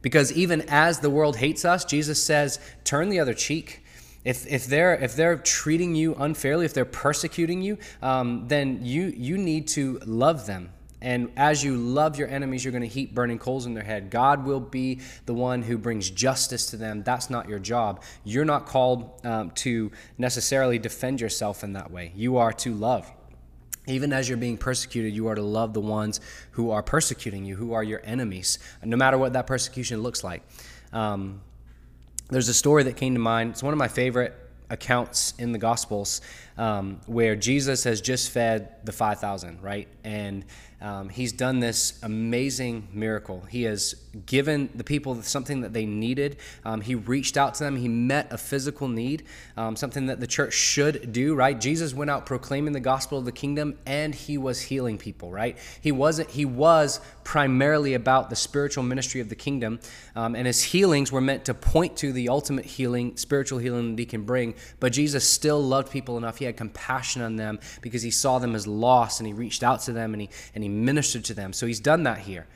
Because 0.03 0.33
even 0.33 0.63
as 0.69 1.01
the 1.01 1.11
world 1.11 1.37
hates 1.37 1.65
us, 1.65 1.85
Jesus 1.85 2.23
says, 2.23 2.59
turn 2.85 3.09
the 3.09 3.21
other 3.21 3.35
cheek. 3.35 3.83
If, 4.23 4.47
if 4.47 4.67
they're 4.67 4.95
if 4.95 5.17
they're 5.17 5.37
treating 5.37 5.95
you 5.95 6.15
unfairly, 6.15 6.65
if 6.65 6.73
they're 6.73 6.87
persecuting 6.87 7.61
you, 7.61 7.77
um, 8.01 8.49
then 8.49 8.81
you 8.83 9.13
you 9.15 9.37
need 9.37 9.69
to 9.69 10.01
love 10.07 10.47
them 10.47 10.71
and 11.05 11.31
as 11.37 11.63
you 11.63 11.77
love 11.77 12.19
your 12.19 12.29
enemies, 12.29 12.65
you're 12.65 12.73
going 12.73 12.81
to 12.81 12.89
heap 12.89 13.15
burning 13.15 13.39
coals 13.39 13.67
in 13.67 13.75
their 13.75 13.85
head. 13.85 14.09
God 14.09 14.47
will 14.47 14.59
be 14.59 15.01
the 15.27 15.35
one 15.35 15.61
who 15.61 15.77
brings 15.77 16.09
justice 16.09 16.71
to 16.71 16.79
them. 16.79 17.03
That's 17.03 17.29
not 17.29 17.47
your 17.47 17.59
job. 17.59 18.03
You're 18.25 18.47
not 18.47 18.65
called 18.65 19.21
um, 19.23 19.51
to 19.51 19.93
necessarily 20.17 20.79
defend 20.79 21.21
yourself 21.21 21.63
in 21.63 21.75
that 21.75 21.91
way. 21.91 22.11
You 22.17 22.39
are 22.39 22.55
to 22.55 22.73
love. 22.73 23.13
Even 23.87 24.15
as 24.15 24.31
you're 24.31 24.39
being 24.39 24.57
persecuted, 24.57 25.13
you 25.13 25.27
are 25.27 25.35
to 25.35 25.43
love 25.43 25.75
the 25.75 25.81
ones 25.83 26.21
who 26.53 26.71
are 26.71 26.83
persecuting 26.83 27.45
you, 27.45 27.55
who 27.55 27.75
are 27.75 27.85
your 27.85 28.01
enemies, 28.03 28.59
no 28.83 28.97
matter 28.97 29.19
what 29.19 29.35
that 29.35 29.47
persecution 29.47 30.03
looks 30.03 30.25
like. 30.25 30.43
Um, 30.91 31.43
there's 32.31 32.49
a 32.49 32.55
story 32.55 32.85
that 32.85 32.97
came 32.97 33.13
to 33.13 33.21
mind. 33.21 33.51
It's 33.51 33.63
one 33.63 33.75
of 33.75 33.79
my 33.79 33.89
favorite 33.89 34.35
accounts 34.71 35.35
in 35.39 35.53
the 35.53 35.59
Gospels 35.59 36.23
um, 36.57 37.01
where 37.07 37.37
Jesus 37.37 37.85
has 37.85 38.01
just 38.01 38.31
fed 38.31 38.85
the 38.85 38.93
5,000, 38.93 39.63
right? 39.63 39.89
And 40.05 40.45
um, 40.85 41.09
he's 41.09 41.33
done 41.33 41.61
this 41.61 41.99
amazing 42.03 42.89
miracle. 42.93 43.43
He 43.49 43.63
has 43.63 43.95
given 44.27 44.69
the 44.75 44.85
people 44.85 45.21
something 45.23 45.63
that 45.63 45.73
they 45.73 45.87
needed. 45.87 46.37
Um, 46.63 46.83
he 46.83 46.95
reached 46.95 47.39
out 47.39 47.55
to 47.55 47.65
them. 47.65 47.77
He 47.77 47.89
met 47.89 48.31
a 48.31 48.37
physical 48.37 48.87
need, 48.87 49.25
um, 49.57 49.77
something 49.77 50.07
that 50.07 50.21
the 50.21 50.27
church 50.27 50.53
should 50.53 51.11
do, 51.11 51.35
right? 51.35 51.59
Jesus 51.59 51.95
went 51.95 52.11
out 52.11 52.27
proclaiming 52.27 52.75
the 52.75 52.81
gospel 52.81 53.17
of 53.17 53.25
the 53.25 53.33
kingdom, 53.33 53.79
and 53.87 54.15
he 54.15 54.37
was 54.37 54.61
healing 54.61 54.99
people, 54.99 55.31
right? 55.31 55.57
He 55.81 55.91
wasn't. 55.91 56.31
He 56.31 56.45
was 56.45 57.01
primarily 57.25 57.95
about 57.95 58.29
the 58.29 58.37
spiritual 58.37 58.85
ministry 58.85 59.23
of 59.23 59.31
the 59.31 59.35
kingdom, 59.35 59.81
um, 60.15 60.35
and 60.37 60.47
his 60.47 60.63
healings 60.63 61.11
were 61.11 61.23
meant 61.23 61.47
to 61.47 61.55
point 61.55 61.97
to 61.99 62.13
the 62.13 62.29
ultimate 62.29 62.67
healing, 62.67 63.17
spiritual 63.17 63.59
healing 63.59 63.93
that 63.93 63.99
he 63.99 64.07
can 64.07 64.25
bring. 64.25 64.55
But 64.81 64.93
Jesus 64.93 65.27
still 65.27 65.63
loved 65.63 65.91
people 65.91 66.19
enough. 66.19 66.37
He 66.37 66.44
had 66.45 66.57
compassion 66.57 67.23
on 67.23 67.37
them 67.37 67.59
because 67.81 68.03
he 68.03 68.11
saw 68.11 68.39
them 68.39 68.55
as 68.55 68.67
lost, 68.67 69.21
and 69.21 69.27
he 69.27 69.33
reached 69.33 69.63
out 69.63 69.81
to 69.83 69.93
them, 69.93 70.15
and 70.15 70.23
he 70.23 70.31
and 70.55 70.63
he 70.63 70.69
ministered 70.69 71.25
to 71.25 71.35
them. 71.35 71.53
So 71.53 71.67
he's 71.67 71.81
done 71.81 72.05
that 72.05 72.19
here. 72.19 72.47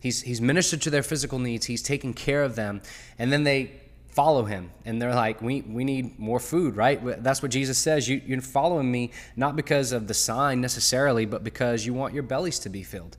He's, 0.00 0.22
he's 0.22 0.40
ministered 0.40 0.82
to 0.82 0.90
their 0.90 1.02
physical 1.02 1.38
needs, 1.38 1.66
he's 1.66 1.82
taken 1.82 2.14
care 2.14 2.44
of 2.44 2.54
them, 2.54 2.80
and 3.18 3.32
then 3.32 3.44
they 3.44 3.72
follow 4.10 4.44
him 4.44 4.70
and 4.86 5.02
they're 5.02 5.14
like 5.14 5.42
we, 5.42 5.60
we 5.60 5.84
need 5.84 6.18
more 6.18 6.40
food 6.40 6.74
right? 6.74 7.22
That's 7.22 7.42
what 7.42 7.50
jesus 7.50 7.76
says. 7.76 8.08
You, 8.08 8.22
you're 8.24 8.40
following 8.40 8.90
me 8.90 9.10
not 9.36 9.56
because 9.56 9.92
of 9.92 10.08
the 10.08 10.14
sign 10.14 10.62
necessarily 10.62 11.26
but 11.26 11.44
because 11.44 11.84
you 11.84 11.92
want 11.92 12.14
your 12.14 12.22
bellies 12.22 12.58
to 12.60 12.70
be 12.70 12.82
filled 12.82 13.18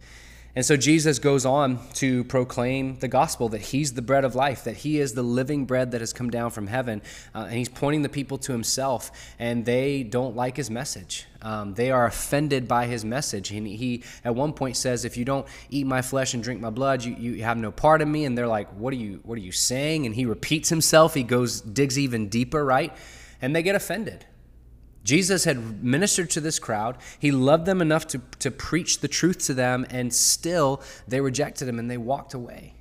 And 0.58 0.66
so 0.66 0.76
Jesus 0.76 1.20
goes 1.20 1.46
on 1.46 1.78
to 1.94 2.24
proclaim 2.24 2.98
the 2.98 3.08
gospel 3.08 3.48
that 3.50 3.62
he's 3.62 3.94
the 3.94 4.02
bread 4.02 4.26
of 4.26 4.34
life, 4.34 4.64
that 4.64 4.78
he 4.78 5.00
is 5.00 5.14
the 5.14 5.22
living 5.22 5.66
bread 5.66 5.92
that 5.92 6.02
has 6.02 6.14
come 6.14 6.32
down 6.32 6.50
from 6.50 6.66
heaven. 6.66 7.04
Uh, 7.36 7.42
and 7.44 7.54
he's 7.54 7.70
pointing 7.70 8.02
the 8.02 8.10
people 8.10 8.40
to 8.40 8.54
himself, 8.54 9.12
and 9.38 9.66
they 9.66 10.02
don't 10.02 10.36
like 10.36 10.58
his 10.58 10.72
message. 10.72 11.28
Um, 11.44 11.76
they 11.76 11.92
are 11.92 12.08
offended 12.08 12.68
by 12.68 12.88
his 12.88 13.06
message. 13.06 13.52
And 13.52 13.68
he, 13.68 14.04
at 14.26 14.34
one 14.34 14.52
point, 14.52 14.78
says, 14.78 15.06
If 15.06 15.16
you 15.16 15.26
don't 15.26 15.46
eat 15.70 15.86
my 15.86 16.02
flesh 16.02 16.34
and 16.34 16.42
drink 16.42 16.60
my 16.60 16.72
blood, 16.72 17.06
you, 17.06 17.14
you 17.14 17.44
have 17.44 17.58
no 17.58 17.72
part 17.72 18.02
of 18.02 18.08
me. 18.08 18.26
And 18.26 18.36
they're 18.36 18.48
like, 18.48 18.68
what 18.70 18.92
are, 18.94 18.98
you, 18.98 19.20
what 19.26 19.38
are 19.38 19.42
you 19.42 19.52
saying? 19.52 20.08
And 20.08 20.16
he 20.16 20.26
repeats 20.26 20.70
himself. 20.70 21.14
He 21.14 21.22
goes, 21.22 21.62
digs 21.62 22.00
even 22.00 22.30
deeper, 22.30 22.66
right? 22.66 22.98
And 23.44 23.56
they 23.56 23.62
get 23.62 23.76
offended. 23.76 24.26
Jesus 25.08 25.46
had 25.46 25.82
ministered 25.82 26.30
to 26.32 26.42
this 26.42 26.60
crowd. 26.60 26.98
He 27.18 27.32
loved 27.32 27.66
them 27.66 27.82
enough 27.82 28.08
to, 28.08 28.20
to 28.40 28.52
preach 28.52 29.00
the 29.00 29.08
truth 29.08 29.38
to 29.46 29.54
them, 29.54 29.86
and 29.90 30.14
still 30.14 30.82
they 31.08 31.22
rejected 31.22 31.66
him 31.66 31.80
and 31.80 31.90
they 31.90 31.96
walked 31.96 32.34
away. 32.34 32.74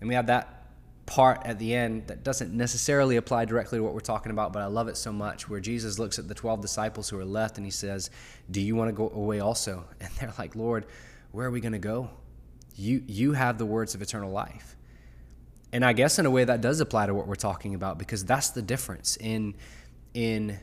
And 0.00 0.08
we 0.08 0.14
have 0.14 0.28
that 0.28 0.68
part 1.04 1.44
at 1.44 1.58
the 1.58 1.74
end 1.74 2.06
that 2.06 2.22
doesn't 2.22 2.54
necessarily 2.54 3.16
apply 3.16 3.46
directly 3.46 3.78
to 3.78 3.82
what 3.82 3.92
we're 3.92 3.98
talking 3.98 4.30
about, 4.30 4.52
but 4.52 4.62
I 4.62 4.66
love 4.66 4.86
it 4.86 4.96
so 4.96 5.10
much, 5.10 5.48
where 5.48 5.58
Jesus 5.58 5.98
looks 5.98 6.16
at 6.20 6.28
the 6.28 6.34
12 6.34 6.60
disciples 6.60 7.08
who 7.08 7.18
are 7.18 7.24
left 7.24 7.56
and 7.56 7.66
he 7.66 7.72
says, 7.72 8.10
Do 8.48 8.60
you 8.60 8.76
want 8.76 8.90
to 8.90 8.92
go 8.92 9.10
away 9.10 9.40
also? 9.40 9.84
And 10.00 10.10
they're 10.20 10.32
like, 10.38 10.54
Lord, 10.54 10.86
where 11.32 11.48
are 11.48 11.50
we 11.50 11.60
going 11.60 11.72
to 11.72 11.80
go? 11.80 12.08
You, 12.76 13.02
you 13.08 13.32
have 13.32 13.58
the 13.58 13.66
words 13.66 13.96
of 13.96 14.00
eternal 14.00 14.30
life. 14.30 14.76
And 15.72 15.84
I 15.84 15.92
guess 15.92 16.20
in 16.20 16.26
a 16.26 16.30
way 16.30 16.44
that 16.44 16.60
does 16.60 16.78
apply 16.78 17.06
to 17.06 17.14
what 17.14 17.26
we're 17.26 17.34
talking 17.34 17.74
about 17.74 17.98
because 17.98 18.24
that's 18.24 18.50
the 18.50 18.62
difference 18.62 19.16
in, 19.16 19.56
in 20.14 20.60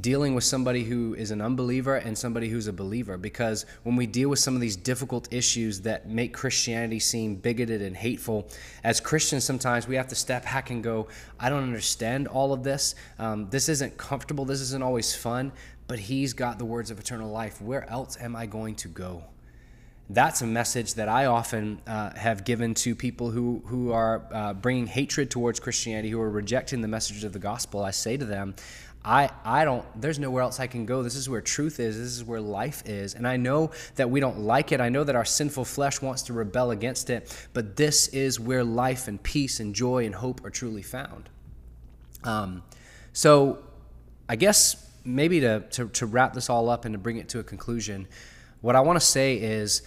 dealing 0.00 0.34
with 0.34 0.44
somebody 0.44 0.84
who 0.84 1.14
is 1.14 1.30
an 1.30 1.40
unbeliever 1.40 1.96
and 1.96 2.16
somebody 2.16 2.48
who's 2.48 2.66
a 2.66 2.72
believer 2.72 3.16
because 3.16 3.66
when 3.82 3.96
we 3.96 4.06
deal 4.06 4.28
with 4.28 4.38
some 4.38 4.54
of 4.54 4.60
these 4.60 4.76
difficult 4.76 5.32
issues 5.32 5.80
that 5.80 6.08
make 6.08 6.34
Christianity 6.34 6.98
seem 6.98 7.36
bigoted 7.36 7.82
and 7.82 7.96
hateful, 7.96 8.48
as 8.84 9.00
Christians, 9.00 9.44
sometimes 9.44 9.86
we 9.88 9.96
have 9.96 10.08
to 10.08 10.14
step 10.14 10.44
back 10.44 10.70
and 10.70 10.82
go, 10.82 11.08
I 11.38 11.48
don't 11.48 11.62
understand 11.62 12.28
all 12.28 12.52
of 12.52 12.62
this. 12.62 12.94
Um, 13.18 13.48
this 13.50 13.68
isn't 13.68 13.96
comfortable. 13.96 14.44
This 14.44 14.60
isn't 14.60 14.82
always 14.82 15.14
fun, 15.14 15.52
but 15.86 15.98
He's 15.98 16.32
got 16.32 16.58
the 16.58 16.64
words 16.64 16.90
of 16.90 16.98
eternal 16.98 17.30
life. 17.30 17.60
Where 17.60 17.88
else 17.88 18.18
am 18.20 18.36
I 18.36 18.46
going 18.46 18.74
to 18.76 18.88
go? 18.88 19.24
That's 20.08 20.40
a 20.40 20.46
message 20.46 20.94
that 20.94 21.08
I 21.08 21.26
often 21.26 21.80
uh, 21.84 22.14
have 22.14 22.44
given 22.44 22.74
to 22.74 22.94
people 22.94 23.30
who, 23.30 23.60
who 23.66 23.90
are 23.90 24.22
uh, 24.32 24.54
bringing 24.54 24.86
hatred 24.86 25.32
towards 25.32 25.58
Christianity, 25.58 26.10
who 26.10 26.20
are 26.20 26.30
rejecting 26.30 26.80
the 26.80 26.86
message 26.86 27.24
of 27.24 27.32
the 27.32 27.40
gospel. 27.40 27.82
I 27.82 27.90
say 27.90 28.16
to 28.16 28.24
them, 28.24 28.54
I, 29.06 29.30
I 29.44 29.64
don't, 29.64 29.84
there's 30.00 30.18
nowhere 30.18 30.42
else 30.42 30.58
I 30.58 30.66
can 30.66 30.84
go. 30.84 31.04
This 31.04 31.14
is 31.14 31.28
where 31.28 31.40
truth 31.40 31.78
is. 31.78 31.96
This 31.96 32.08
is 32.08 32.24
where 32.24 32.40
life 32.40 32.82
is. 32.86 33.14
And 33.14 33.26
I 33.26 33.36
know 33.36 33.70
that 33.94 34.10
we 34.10 34.18
don't 34.18 34.40
like 34.40 34.72
it. 34.72 34.80
I 34.80 34.88
know 34.88 35.04
that 35.04 35.14
our 35.14 35.24
sinful 35.24 35.64
flesh 35.64 36.02
wants 36.02 36.22
to 36.22 36.32
rebel 36.32 36.72
against 36.72 37.08
it. 37.08 37.48
But 37.52 37.76
this 37.76 38.08
is 38.08 38.40
where 38.40 38.64
life 38.64 39.06
and 39.06 39.22
peace 39.22 39.60
and 39.60 39.72
joy 39.72 40.06
and 40.06 40.14
hope 40.14 40.44
are 40.44 40.50
truly 40.50 40.82
found. 40.82 41.28
Um, 42.24 42.64
so 43.12 43.60
I 44.28 44.34
guess 44.34 44.90
maybe 45.04 45.38
to, 45.38 45.60
to, 45.70 45.88
to 45.88 46.06
wrap 46.06 46.34
this 46.34 46.50
all 46.50 46.68
up 46.68 46.84
and 46.84 46.92
to 46.92 46.98
bring 46.98 47.18
it 47.18 47.28
to 47.28 47.38
a 47.38 47.44
conclusion, 47.44 48.08
what 48.60 48.74
I 48.74 48.80
want 48.80 48.98
to 48.98 49.06
say 49.06 49.36
is 49.36 49.82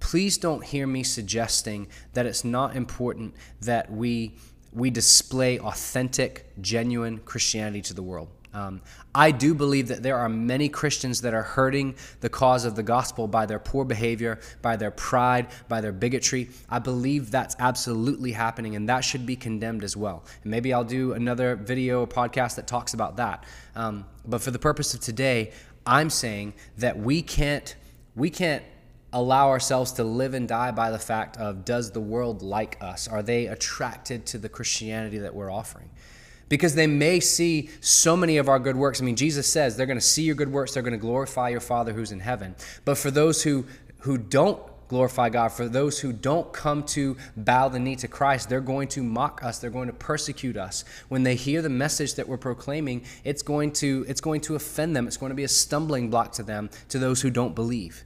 please 0.00 0.38
don't 0.38 0.64
hear 0.64 0.86
me 0.86 1.02
suggesting 1.02 1.88
that 2.14 2.24
it's 2.24 2.42
not 2.42 2.74
important 2.74 3.34
that 3.60 3.92
we 3.92 4.34
we 4.72 4.90
display 4.90 5.58
authentic, 5.58 6.46
genuine 6.60 7.18
Christianity 7.18 7.82
to 7.82 7.94
the 7.94 8.02
world. 8.02 8.28
Um, 8.52 8.82
I 9.14 9.30
do 9.30 9.54
believe 9.54 9.88
that 9.88 10.02
there 10.02 10.16
are 10.16 10.28
many 10.28 10.68
Christians 10.68 11.20
that 11.20 11.34
are 11.34 11.42
hurting 11.42 11.94
the 12.20 12.28
cause 12.28 12.64
of 12.64 12.74
the 12.74 12.82
gospel 12.82 13.28
by 13.28 13.46
their 13.46 13.60
poor 13.60 13.84
behavior, 13.84 14.40
by 14.60 14.76
their 14.76 14.90
pride, 14.90 15.48
by 15.68 15.80
their 15.80 15.92
bigotry. 15.92 16.48
I 16.68 16.80
believe 16.80 17.30
that's 17.30 17.54
absolutely 17.60 18.32
happening, 18.32 18.74
and 18.74 18.88
that 18.88 19.00
should 19.00 19.24
be 19.24 19.36
condemned 19.36 19.84
as 19.84 19.96
well. 19.96 20.24
And 20.42 20.50
maybe 20.50 20.72
I'll 20.72 20.84
do 20.84 21.12
another 21.12 21.54
video 21.54 22.00
or 22.00 22.08
podcast 22.08 22.56
that 22.56 22.66
talks 22.66 22.92
about 22.92 23.16
that. 23.16 23.44
Um, 23.76 24.04
but 24.26 24.40
for 24.40 24.50
the 24.50 24.58
purpose 24.58 24.94
of 24.94 25.00
today, 25.00 25.52
I'm 25.86 26.10
saying 26.10 26.54
that 26.78 26.98
we 26.98 27.22
can't 27.22 27.74
we 28.16 28.30
can't 28.30 28.64
allow 29.12 29.48
ourselves 29.48 29.92
to 29.92 30.04
live 30.04 30.34
and 30.34 30.46
die 30.46 30.70
by 30.70 30.90
the 30.90 30.98
fact 30.98 31.36
of 31.36 31.64
does 31.64 31.90
the 31.90 32.00
world 32.00 32.42
like 32.42 32.76
us? 32.80 33.08
Are 33.08 33.22
they 33.22 33.46
attracted 33.46 34.26
to 34.26 34.38
the 34.38 34.48
Christianity 34.48 35.18
that 35.18 35.34
we're 35.34 35.50
offering? 35.50 35.90
Because 36.48 36.74
they 36.74 36.86
may 36.86 37.20
see 37.20 37.70
so 37.80 38.16
many 38.16 38.36
of 38.36 38.48
our 38.48 38.58
good 38.58 38.76
works. 38.76 39.00
I 39.00 39.04
mean, 39.04 39.16
Jesus 39.16 39.46
says 39.46 39.76
they're 39.76 39.86
going 39.86 39.98
to 39.98 40.04
see 40.04 40.22
your 40.22 40.34
good 40.34 40.52
works, 40.52 40.74
they're 40.74 40.82
going 40.82 40.92
to 40.92 40.98
glorify 40.98 41.48
your 41.48 41.60
Father 41.60 41.92
who's 41.92 42.12
in 42.12 42.20
heaven. 42.20 42.54
But 42.84 42.98
for 42.98 43.10
those 43.10 43.42
who, 43.42 43.66
who 44.00 44.18
don't 44.18 44.60
glorify 44.88 45.28
God, 45.28 45.52
for 45.52 45.68
those 45.68 46.00
who 46.00 46.12
don't 46.12 46.52
come 46.52 46.82
to 46.82 47.16
bow 47.36 47.68
the 47.68 47.78
knee 47.78 47.94
to 47.94 48.08
Christ, 48.08 48.48
they're 48.48 48.60
going 48.60 48.88
to 48.88 49.04
mock 49.04 49.44
us, 49.44 49.60
they're 49.60 49.70
going 49.70 49.86
to 49.86 49.92
persecute 49.94 50.56
us. 50.56 50.84
When 51.08 51.22
they 51.22 51.36
hear 51.36 51.62
the 51.62 51.68
message 51.68 52.16
that 52.16 52.26
we're 52.26 52.36
proclaiming, 52.36 53.04
it's 53.22 53.42
going 53.42 53.70
to, 53.74 54.04
it's 54.08 54.20
going 54.20 54.40
to 54.42 54.56
offend 54.56 54.96
them, 54.96 55.06
it's 55.06 55.16
going 55.16 55.30
to 55.30 55.36
be 55.36 55.44
a 55.44 55.48
stumbling 55.48 56.10
block 56.10 56.32
to 56.32 56.42
them, 56.42 56.70
to 56.88 56.98
those 56.98 57.22
who 57.22 57.30
don't 57.30 57.54
believe. 57.54 58.04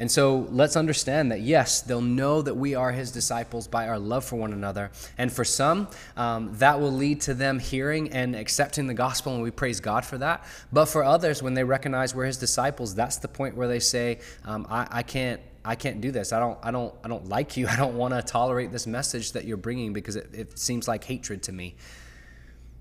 And 0.00 0.10
so 0.10 0.48
let's 0.50 0.74
understand 0.74 1.30
that, 1.30 1.40
yes, 1.40 1.80
they'll 1.80 2.00
know 2.00 2.42
that 2.42 2.54
we 2.54 2.74
are 2.74 2.90
his 2.90 3.12
disciples 3.12 3.68
by 3.68 3.86
our 3.86 3.98
love 3.98 4.24
for 4.24 4.34
one 4.34 4.52
another. 4.52 4.90
And 5.18 5.32
for 5.32 5.44
some, 5.44 5.88
um, 6.16 6.50
that 6.54 6.80
will 6.80 6.90
lead 6.90 7.20
to 7.22 7.34
them 7.34 7.60
hearing 7.60 8.10
and 8.10 8.34
accepting 8.34 8.88
the 8.88 8.94
gospel, 8.94 9.34
and 9.34 9.42
we 9.42 9.52
praise 9.52 9.78
God 9.78 10.04
for 10.04 10.18
that. 10.18 10.44
But 10.72 10.86
for 10.86 11.04
others, 11.04 11.42
when 11.42 11.54
they 11.54 11.62
recognize 11.62 12.12
we're 12.12 12.24
his 12.24 12.38
disciples, 12.38 12.94
that's 12.94 13.18
the 13.18 13.28
point 13.28 13.56
where 13.56 13.68
they 13.68 13.78
say, 13.78 14.18
um, 14.44 14.66
I, 14.68 14.86
I 14.90 15.02
can't. 15.02 15.40
I 15.66 15.76
can't 15.76 16.02
do 16.02 16.10
this. 16.10 16.34
I 16.34 16.40
don't. 16.40 16.58
I 16.62 16.70
don't. 16.70 16.94
I 17.02 17.08
don't 17.08 17.26
like 17.30 17.56
you. 17.56 17.66
I 17.70 17.76
don't 17.76 17.96
want 17.96 18.12
to 18.12 18.20
tolerate 18.20 18.70
this 18.70 18.86
message 18.86 19.32
that 19.32 19.46
you're 19.46 19.56
bringing 19.56 19.94
because 19.94 20.14
it, 20.14 20.28
it 20.34 20.58
seems 20.58 20.86
like 20.86 21.04
hatred 21.04 21.42
to 21.44 21.52
me. 21.52 21.76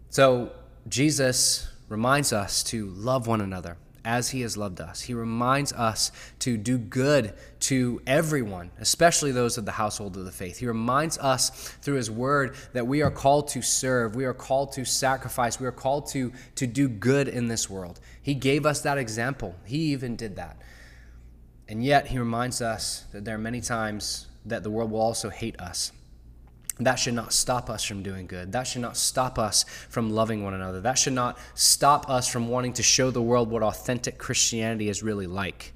So 0.10 0.51
Jesus 0.89 1.72
reminds 1.88 2.34
us 2.34 2.62
to 2.63 2.88
love 2.88 3.25
one 3.25 3.39
another 3.39 3.77
as 4.05 4.29
he 4.29 4.41
has 4.41 4.57
loved 4.57 4.81
us. 4.81 5.01
He 5.01 5.13
reminds 5.13 5.72
us 5.74 6.12
to 6.39 6.57
do 6.57 6.77
good 6.77 7.33
to 7.62 8.01
everyone, 8.05 8.72
especially 8.79 9.31
those 9.31 9.57
of 9.57 9.65
the 9.65 9.72
household 9.72 10.17
of 10.17 10.25
the 10.25 10.31
faith. 10.31 10.57
He 10.57 10.67
reminds 10.67 11.17
us 11.17 11.50
through 11.81 11.95
his 11.95 12.12
word 12.12 12.55
that 12.74 12.86
we 12.86 13.01
are 13.01 13.12
called 13.12 13.48
to 13.50 13.62
serve, 13.62 14.15
we 14.15 14.25
are 14.25 14.33
called 14.33 14.74
to 14.74 14.86
sacrifice, 14.86 15.60
we 15.60 15.67
are 15.67 15.72
called 15.72 16.07
to, 16.10 16.33
to 16.55 16.67
do 16.67 16.89
good 16.89 17.27
in 17.27 17.48
this 17.48 17.69
world. 17.69 18.00
He 18.22 18.33
gave 18.33 18.65
us 18.65 18.81
that 18.81 18.98
example, 18.98 19.55
he 19.65 19.93
even 19.93 20.15
did 20.15 20.36
that. 20.36 20.57
And 21.67 21.83
yet, 21.83 22.07
he 22.07 22.19
reminds 22.19 22.62
us 22.62 23.05
that 23.13 23.24
there 23.24 23.36
are 23.36 23.39
many 23.39 23.62
times 23.62 24.27
that 24.45 24.63
the 24.63 24.69
world 24.69 24.91
will 24.91 25.00
also 25.00 25.29
hate 25.29 25.60
us. 25.60 25.93
That 26.80 26.96
should 26.96 27.13
not 27.13 27.34
stop 27.34 27.70
us 27.70 27.84
from 27.84 28.01
doing 28.01 28.25
good. 28.25 28.51
That 28.51 28.63
should 28.63 28.82
not 28.82 28.98
stop 28.98 29.38
us 29.38 29.63
from 29.89 30.10
loving 30.10 30.44
one 30.44 30.56
another. 30.56 30.82
That 30.82 30.98
should 30.98 31.13
not 31.13 31.38
stop 31.53 32.10
us 32.10 32.27
from 32.27 32.48
wanting 32.48 32.74
to 32.74 32.84
show 32.84 33.12
the 33.12 33.22
world 33.22 33.51
what 33.51 33.62
authentic 33.62 34.18
Christianity 34.18 34.89
is 34.89 35.03
really 35.03 35.27
like. 35.27 35.74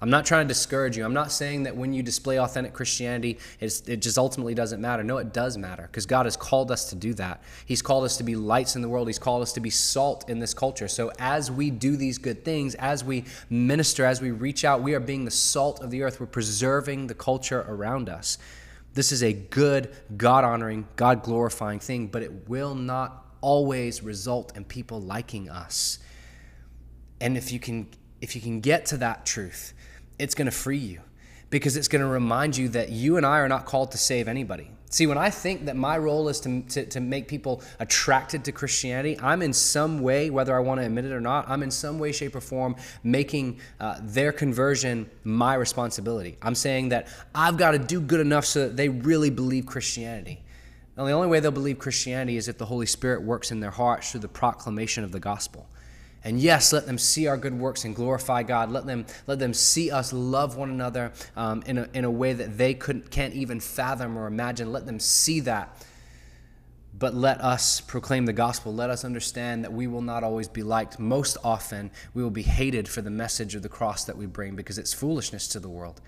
I'm 0.00 0.10
not 0.10 0.24
trying 0.24 0.46
to 0.46 0.48
discourage 0.48 0.96
you. 0.96 1.04
I'm 1.04 1.12
not 1.12 1.32
saying 1.32 1.64
that 1.64 1.76
when 1.76 1.92
you 1.92 2.04
display 2.04 2.38
authentic 2.38 2.72
Christianity, 2.72 3.38
it 3.60 3.96
just 3.96 4.16
ultimately 4.16 4.54
doesn't 4.54 4.80
matter. 4.80 5.02
No, 5.02 5.18
it 5.18 5.32
does 5.32 5.58
matter 5.58 5.82
because 5.82 6.06
God 6.06 6.24
has 6.24 6.36
called 6.36 6.70
us 6.70 6.88
to 6.90 6.94
do 6.96 7.14
that. 7.14 7.42
He's 7.66 7.82
called 7.82 8.04
us 8.04 8.16
to 8.18 8.22
be 8.22 8.36
lights 8.36 8.76
in 8.76 8.82
the 8.82 8.88
world, 8.88 9.08
He's 9.08 9.18
called 9.18 9.42
us 9.42 9.52
to 9.54 9.60
be 9.60 9.70
salt 9.70 10.30
in 10.30 10.38
this 10.38 10.54
culture. 10.54 10.86
So 10.86 11.10
as 11.18 11.50
we 11.50 11.70
do 11.70 11.96
these 11.96 12.16
good 12.16 12.44
things, 12.44 12.76
as 12.76 13.02
we 13.02 13.24
minister, 13.50 14.04
as 14.04 14.22
we 14.22 14.30
reach 14.30 14.64
out, 14.64 14.82
we 14.82 14.94
are 14.94 15.00
being 15.00 15.24
the 15.24 15.32
salt 15.32 15.82
of 15.82 15.90
the 15.90 16.04
earth. 16.04 16.20
We're 16.20 16.26
preserving 16.26 17.08
the 17.08 17.14
culture 17.14 17.66
around 17.68 18.08
us. 18.08 18.38
This 18.98 19.12
is 19.12 19.22
a 19.22 19.32
good, 19.32 19.94
God 20.16 20.42
honoring, 20.42 20.88
God 20.96 21.22
glorifying 21.22 21.78
thing, 21.78 22.08
but 22.08 22.24
it 22.24 22.48
will 22.48 22.74
not 22.74 23.26
always 23.40 24.02
result 24.02 24.56
in 24.56 24.64
people 24.64 25.00
liking 25.00 25.48
us. 25.48 26.00
And 27.20 27.36
if 27.36 27.52
you 27.52 27.60
can 27.60 27.86
if 28.20 28.34
you 28.34 28.40
can 28.40 28.58
get 28.58 28.86
to 28.86 28.96
that 28.96 29.24
truth, 29.24 29.72
it's 30.18 30.34
going 30.34 30.46
to 30.46 30.50
free 30.50 30.78
you 30.78 31.02
because 31.48 31.76
it's 31.76 31.86
going 31.86 32.02
to 32.02 32.08
remind 32.08 32.56
you 32.56 32.70
that 32.70 32.88
you 32.88 33.16
and 33.16 33.24
I 33.24 33.38
are 33.38 33.48
not 33.48 33.66
called 33.66 33.92
to 33.92 33.98
save 33.98 34.26
anybody. 34.26 34.68
See, 34.90 35.06
when 35.06 35.18
I 35.18 35.28
think 35.28 35.66
that 35.66 35.76
my 35.76 35.98
role 35.98 36.28
is 36.28 36.40
to, 36.40 36.62
to, 36.62 36.86
to, 36.86 37.00
make 37.00 37.28
people 37.28 37.62
attracted 37.78 38.44
to 38.46 38.52
Christianity, 38.52 39.18
I'm 39.20 39.42
in 39.42 39.52
some 39.52 40.00
way, 40.00 40.30
whether 40.30 40.56
I 40.56 40.60
want 40.60 40.80
to 40.80 40.86
admit 40.86 41.04
it 41.04 41.12
or 41.12 41.20
not, 41.20 41.46
I'm 41.48 41.62
in 41.62 41.70
some 41.70 41.98
way, 41.98 42.10
shape, 42.10 42.34
or 42.34 42.40
form 42.40 42.74
making 43.04 43.60
uh, 43.80 43.98
their 44.00 44.32
conversion 44.32 45.10
my 45.24 45.54
responsibility. 45.54 46.38
I'm 46.40 46.54
saying 46.54 46.88
that 46.88 47.08
I've 47.34 47.58
got 47.58 47.72
to 47.72 47.78
do 47.78 48.00
good 48.00 48.20
enough 48.20 48.46
so 48.46 48.60
that 48.60 48.76
they 48.76 48.88
really 48.88 49.28
believe 49.28 49.66
Christianity. 49.66 50.42
Now, 50.96 51.04
the 51.04 51.12
only 51.12 51.28
way 51.28 51.40
they'll 51.40 51.50
believe 51.50 51.78
Christianity 51.78 52.38
is 52.38 52.48
if 52.48 52.56
the 52.56 52.66
Holy 52.66 52.86
Spirit 52.86 53.22
works 53.22 53.50
in 53.52 53.60
their 53.60 53.70
hearts 53.70 54.10
through 54.10 54.20
the 54.20 54.28
proclamation 54.28 55.04
of 55.04 55.12
the 55.12 55.20
gospel. 55.20 55.68
And 56.24 56.40
yes, 56.40 56.72
let 56.72 56.86
them 56.86 56.98
see 56.98 57.26
our 57.26 57.36
good 57.36 57.58
works 57.58 57.84
and 57.84 57.94
glorify 57.94 58.42
God. 58.42 58.72
Let 58.72 58.86
them, 58.86 59.06
let 59.26 59.38
them 59.38 59.54
see 59.54 59.90
us 59.90 60.12
love 60.12 60.56
one 60.56 60.70
another 60.70 61.12
um, 61.36 61.62
in, 61.66 61.78
a, 61.78 61.88
in 61.94 62.04
a 62.04 62.10
way 62.10 62.32
that 62.32 62.58
they 62.58 62.74
couldn't, 62.74 63.10
can't 63.10 63.34
even 63.34 63.60
fathom 63.60 64.16
or 64.18 64.26
imagine. 64.26 64.72
Let 64.72 64.84
them 64.84 64.98
see 64.98 65.40
that. 65.40 65.84
But 66.98 67.14
let 67.14 67.40
us 67.40 67.80
proclaim 67.80 68.26
the 68.26 68.32
gospel. 68.32 68.74
Let 68.74 68.90
us 68.90 69.04
understand 69.04 69.62
that 69.62 69.72
we 69.72 69.86
will 69.86 70.02
not 70.02 70.24
always 70.24 70.48
be 70.48 70.64
liked. 70.64 70.98
Most 70.98 71.36
often, 71.44 71.92
we 72.12 72.24
will 72.24 72.30
be 72.30 72.42
hated 72.42 72.88
for 72.88 73.00
the 73.00 73.10
message 73.10 73.54
of 73.54 73.62
the 73.62 73.68
cross 73.68 74.04
that 74.04 74.16
we 74.16 74.26
bring 74.26 74.56
because 74.56 74.78
it's 74.78 74.92
foolishness 74.92 75.46
to 75.48 75.60
the 75.60 75.68
world. 75.68 76.00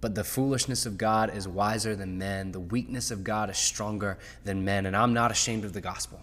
But 0.00 0.14
the 0.14 0.24
foolishness 0.24 0.86
of 0.86 0.96
God 0.96 1.36
is 1.36 1.46
wiser 1.46 1.94
than 1.94 2.16
men. 2.16 2.52
The 2.52 2.60
weakness 2.60 3.10
of 3.10 3.24
God 3.24 3.50
is 3.50 3.58
stronger 3.58 4.16
than 4.44 4.64
men. 4.64 4.86
And 4.86 4.96
I'm 4.96 5.12
not 5.12 5.30
ashamed 5.30 5.66
of 5.66 5.74
the 5.74 5.82
gospel 5.82 6.22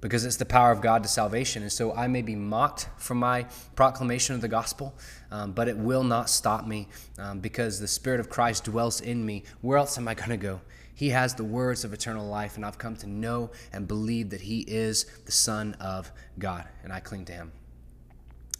because 0.00 0.24
it's 0.24 0.36
the 0.36 0.44
power 0.44 0.70
of 0.70 0.80
God 0.80 1.02
to 1.02 1.08
salvation. 1.08 1.62
And 1.62 1.72
so 1.72 1.92
I 1.94 2.06
may 2.06 2.22
be 2.22 2.36
mocked 2.36 2.88
for 2.98 3.14
my 3.14 3.46
proclamation 3.74 4.34
of 4.34 4.40
the 4.40 4.48
gospel, 4.48 4.94
um, 5.30 5.52
but 5.52 5.68
it 5.68 5.76
will 5.76 6.04
not 6.04 6.30
stop 6.30 6.66
me 6.66 6.88
um, 7.18 7.40
because 7.40 7.80
the 7.80 7.88
Spirit 7.88 8.20
of 8.20 8.28
Christ 8.28 8.64
dwells 8.64 9.00
in 9.00 9.24
me. 9.24 9.44
Where 9.60 9.78
else 9.78 9.98
am 9.98 10.08
I 10.08 10.14
going 10.14 10.30
to 10.30 10.36
go? 10.36 10.60
He 10.94 11.10
has 11.10 11.34
the 11.34 11.44
words 11.44 11.84
of 11.84 11.92
eternal 11.92 12.26
life, 12.26 12.56
and 12.56 12.66
I've 12.66 12.78
come 12.78 12.96
to 12.96 13.08
know 13.08 13.50
and 13.72 13.86
believe 13.86 14.30
that 14.30 14.40
He 14.40 14.60
is 14.62 15.04
the 15.26 15.32
Son 15.32 15.74
of 15.80 16.10
God, 16.40 16.64
and 16.82 16.92
I 16.92 16.98
cling 16.98 17.24
to 17.26 17.32
Him. 17.32 17.52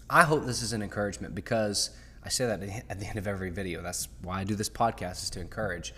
I 0.08 0.22
hope 0.22 0.46
this 0.46 0.62
is 0.62 0.72
an 0.72 0.80
encouragement 0.80 1.34
because 1.34 1.90
I 2.24 2.28
say 2.28 2.46
that 2.46 2.62
at 2.88 3.00
the 3.00 3.06
end 3.06 3.18
of 3.18 3.26
every 3.26 3.50
video. 3.50 3.82
That's 3.82 4.06
why 4.22 4.40
I 4.40 4.44
do 4.44 4.54
this 4.54 4.68
podcast, 4.68 5.24
is 5.24 5.30
to 5.30 5.40
encourage. 5.40 5.92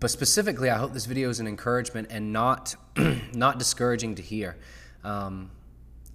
But 0.00 0.10
specifically, 0.10 0.70
I 0.70 0.78
hope 0.78 0.92
this 0.92 1.06
video 1.06 1.28
is 1.28 1.40
an 1.40 1.48
encouragement 1.48 2.08
and 2.10 2.32
not 2.32 2.74
not 3.32 3.58
discouraging 3.58 4.14
to 4.16 4.22
hear. 4.22 4.56
Um, 5.02 5.50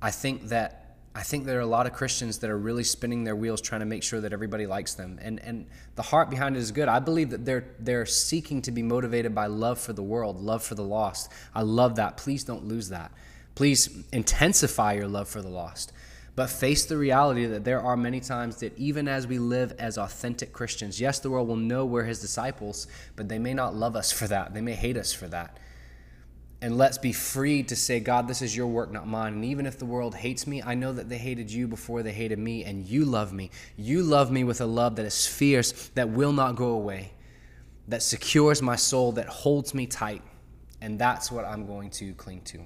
I 0.01 0.11
think 0.11 0.49
that 0.49 0.97
I 1.15 1.21
think 1.21 1.45
there 1.45 1.57
are 1.59 1.61
a 1.61 1.65
lot 1.65 1.85
of 1.85 1.93
Christians 1.93 2.39
that 2.39 2.49
are 2.49 2.57
really 2.57 2.83
spinning 2.83 3.23
their 3.23 3.35
wheels 3.35 3.61
trying 3.61 3.81
to 3.81 3.85
make 3.85 4.01
sure 4.01 4.21
that 4.21 4.33
everybody 4.33 4.65
likes 4.65 4.93
them, 4.93 5.19
and 5.21 5.39
and 5.41 5.67
the 5.95 6.01
heart 6.01 6.29
behind 6.29 6.55
it 6.55 6.59
is 6.59 6.71
good. 6.71 6.87
I 6.87 6.99
believe 6.99 7.29
that 7.31 7.45
they're 7.45 7.65
they're 7.79 8.05
seeking 8.05 8.61
to 8.63 8.71
be 8.71 8.81
motivated 8.81 9.35
by 9.35 9.47
love 9.47 9.79
for 9.79 9.93
the 9.93 10.03
world, 10.03 10.39
love 10.39 10.63
for 10.63 10.75
the 10.75 10.83
lost. 10.83 11.31
I 11.53 11.63
love 11.63 11.95
that. 11.97 12.17
Please 12.17 12.43
don't 12.43 12.65
lose 12.65 12.89
that. 12.89 13.11
Please 13.55 14.03
intensify 14.11 14.93
your 14.93 15.07
love 15.07 15.27
for 15.27 15.41
the 15.41 15.49
lost 15.49 15.91
but 16.35 16.49
face 16.49 16.85
the 16.85 16.97
reality 16.97 17.45
that 17.45 17.63
there 17.63 17.81
are 17.81 17.95
many 17.95 18.19
times 18.19 18.57
that 18.57 18.75
even 18.77 19.07
as 19.07 19.27
we 19.27 19.37
live 19.37 19.73
as 19.77 19.97
authentic 19.97 20.51
Christians, 20.51 20.99
yes, 20.99 21.19
the 21.19 21.29
world 21.29 21.47
will 21.47 21.55
know 21.55 21.85
we're 21.85 22.05
his 22.05 22.21
disciples, 22.21 22.87
but 23.15 23.29
they 23.29 23.37
may 23.37 23.53
not 23.53 23.75
love 23.75 23.95
us 23.95 24.11
for 24.11 24.27
that. 24.27 24.53
They 24.53 24.61
may 24.61 24.73
hate 24.73 24.97
us 24.97 25.13
for 25.13 25.27
that. 25.27 25.59
And 26.63 26.77
let's 26.77 26.97
be 26.97 27.11
free 27.11 27.61
to 27.63 27.75
say, 27.75 27.99
God, 27.99 28.27
this 28.27 28.41
is 28.41 28.55
your 28.55 28.67
work, 28.67 28.89
not 28.89 29.05
mine. 29.05 29.33
And 29.33 29.45
even 29.45 29.65
if 29.65 29.77
the 29.77 29.85
world 29.85 30.15
hates 30.15 30.47
me, 30.47 30.63
I 30.63 30.75
know 30.75 30.93
that 30.93 31.09
they 31.09 31.17
hated 31.17 31.51
you 31.51 31.67
before 31.67 32.03
they 32.03 32.13
hated 32.13 32.39
me, 32.39 32.63
and 32.63 32.87
you 32.87 33.03
love 33.03 33.33
me. 33.33 33.51
You 33.75 34.01
love 34.01 34.31
me 34.31 34.45
with 34.45 34.61
a 34.61 34.65
love 34.65 34.95
that 34.95 35.05
is 35.05 35.27
fierce, 35.27 35.89
that 35.89 36.09
will 36.09 36.31
not 36.31 36.55
go 36.55 36.69
away, 36.69 37.11
that 37.89 38.01
secures 38.01 38.61
my 38.61 38.77
soul, 38.77 39.11
that 39.11 39.27
holds 39.27 39.73
me 39.73 39.85
tight. 39.85 40.21
And 40.79 40.97
that's 40.97 41.29
what 41.31 41.43
I'm 41.43 41.65
going 41.65 41.89
to 41.91 42.13
cling 42.13 42.41
to. 42.45 42.61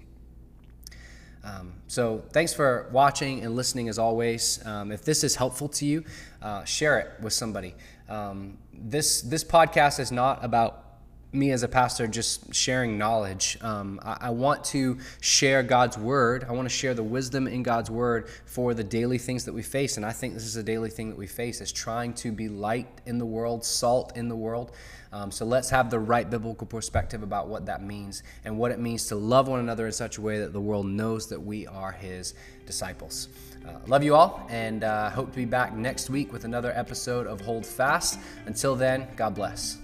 Um, 1.44 1.74
so 1.88 2.24
thanks 2.32 2.54
for 2.54 2.90
watching 2.92 3.44
and 3.44 3.56
listening 3.56 3.90
as 3.90 3.98
always. 3.98 4.66
Um, 4.66 4.92
if 4.92 5.04
this 5.04 5.24
is 5.24 5.36
helpful 5.36 5.70
to 5.70 5.86
you, 5.86 6.04
uh, 6.42 6.64
share 6.66 7.00
it 7.00 7.12
with 7.22 7.34
somebody. 7.34 7.76
Um, 8.10 8.58
this 8.74 9.22
this 9.22 9.44
podcast 9.44 10.00
is 10.00 10.12
not 10.12 10.44
about 10.44 10.87
me 11.32 11.52
as 11.52 11.64
a 11.64 11.68
pastor 11.68 12.08
just 12.08 12.54
sharing 12.54 12.98
knowledge. 12.98 13.58
Um, 13.62 14.00
I, 14.04 14.18
I, 14.22 14.30
want 14.30 14.64
to 14.66 14.98
share 15.20 15.62
God's 15.62 15.98
word. 15.98 16.46
I 16.48 16.54
want 16.54 16.66
to 16.68 16.74
share 16.74 16.94
the 16.94 17.04
wisdom 17.04 17.48
in 17.48 17.64
God's 17.64 17.92
word 17.92 18.30
for 18.46 18.74
the 18.74 18.84
daily 18.84 19.18
things 19.18 19.44
that 19.46 19.54
we 19.54 19.62
face. 19.62 19.98
And 19.98 20.06
I 20.06 20.12
think 20.12 20.34
this 20.34 20.46
is 20.46 20.56
a 20.56 20.64
daily 20.64 20.90
thing 20.90 21.10
that 21.10 21.18
we 21.18 21.28
face 21.28 21.60
is 21.60 21.72
trying 21.72 22.14
to 22.16 22.32
be 22.32 22.48
light 22.48 22.88
in 23.06 23.18
the 23.18 23.26
world, 23.26 23.66
salt 23.66 24.16
in 24.16 24.30
the 24.30 24.36
world. 24.36 24.72
Um, 25.12 25.32
so 25.32 25.46
let's 25.46 25.70
have 25.70 25.90
the 25.90 26.00
right 26.00 26.30
biblical 26.30 26.68
perspective 26.68 27.24
about 27.24 27.48
what 27.48 27.66
that 27.66 27.82
means 27.82 28.24
and 28.46 28.58
what 28.58 28.72
it 28.72 28.80
means 28.80 29.08
to 29.08 29.16
love 29.16 29.48
one 29.48 29.60
another 29.60 29.86
in 29.86 29.92
such 29.92 30.18
a 30.18 30.22
way 30.22 30.40
that 30.40 30.54
the 30.54 30.62
world 30.62 30.86
knows 30.86 31.28
that 31.30 31.42
we 31.42 31.66
are 31.68 31.92
his 31.92 32.34
disciples. 32.66 33.30
Uh, 33.66 33.72
love 33.88 34.04
you 34.04 34.16
all 34.16 34.46
and 34.50 34.84
uh, 34.84 35.10
hope 35.10 35.30
to 35.32 35.36
be 35.36 35.46
back 35.46 35.74
next 35.74 36.10
week 36.10 36.32
with 36.32 36.46
another 36.46 36.72
episode 36.76 37.28
of 37.28 37.42
Hold 37.42 37.66
Fast. 37.66 38.20
Until 38.46 38.76
then, 38.76 39.08
God 39.16 39.36
bless. 39.36 39.78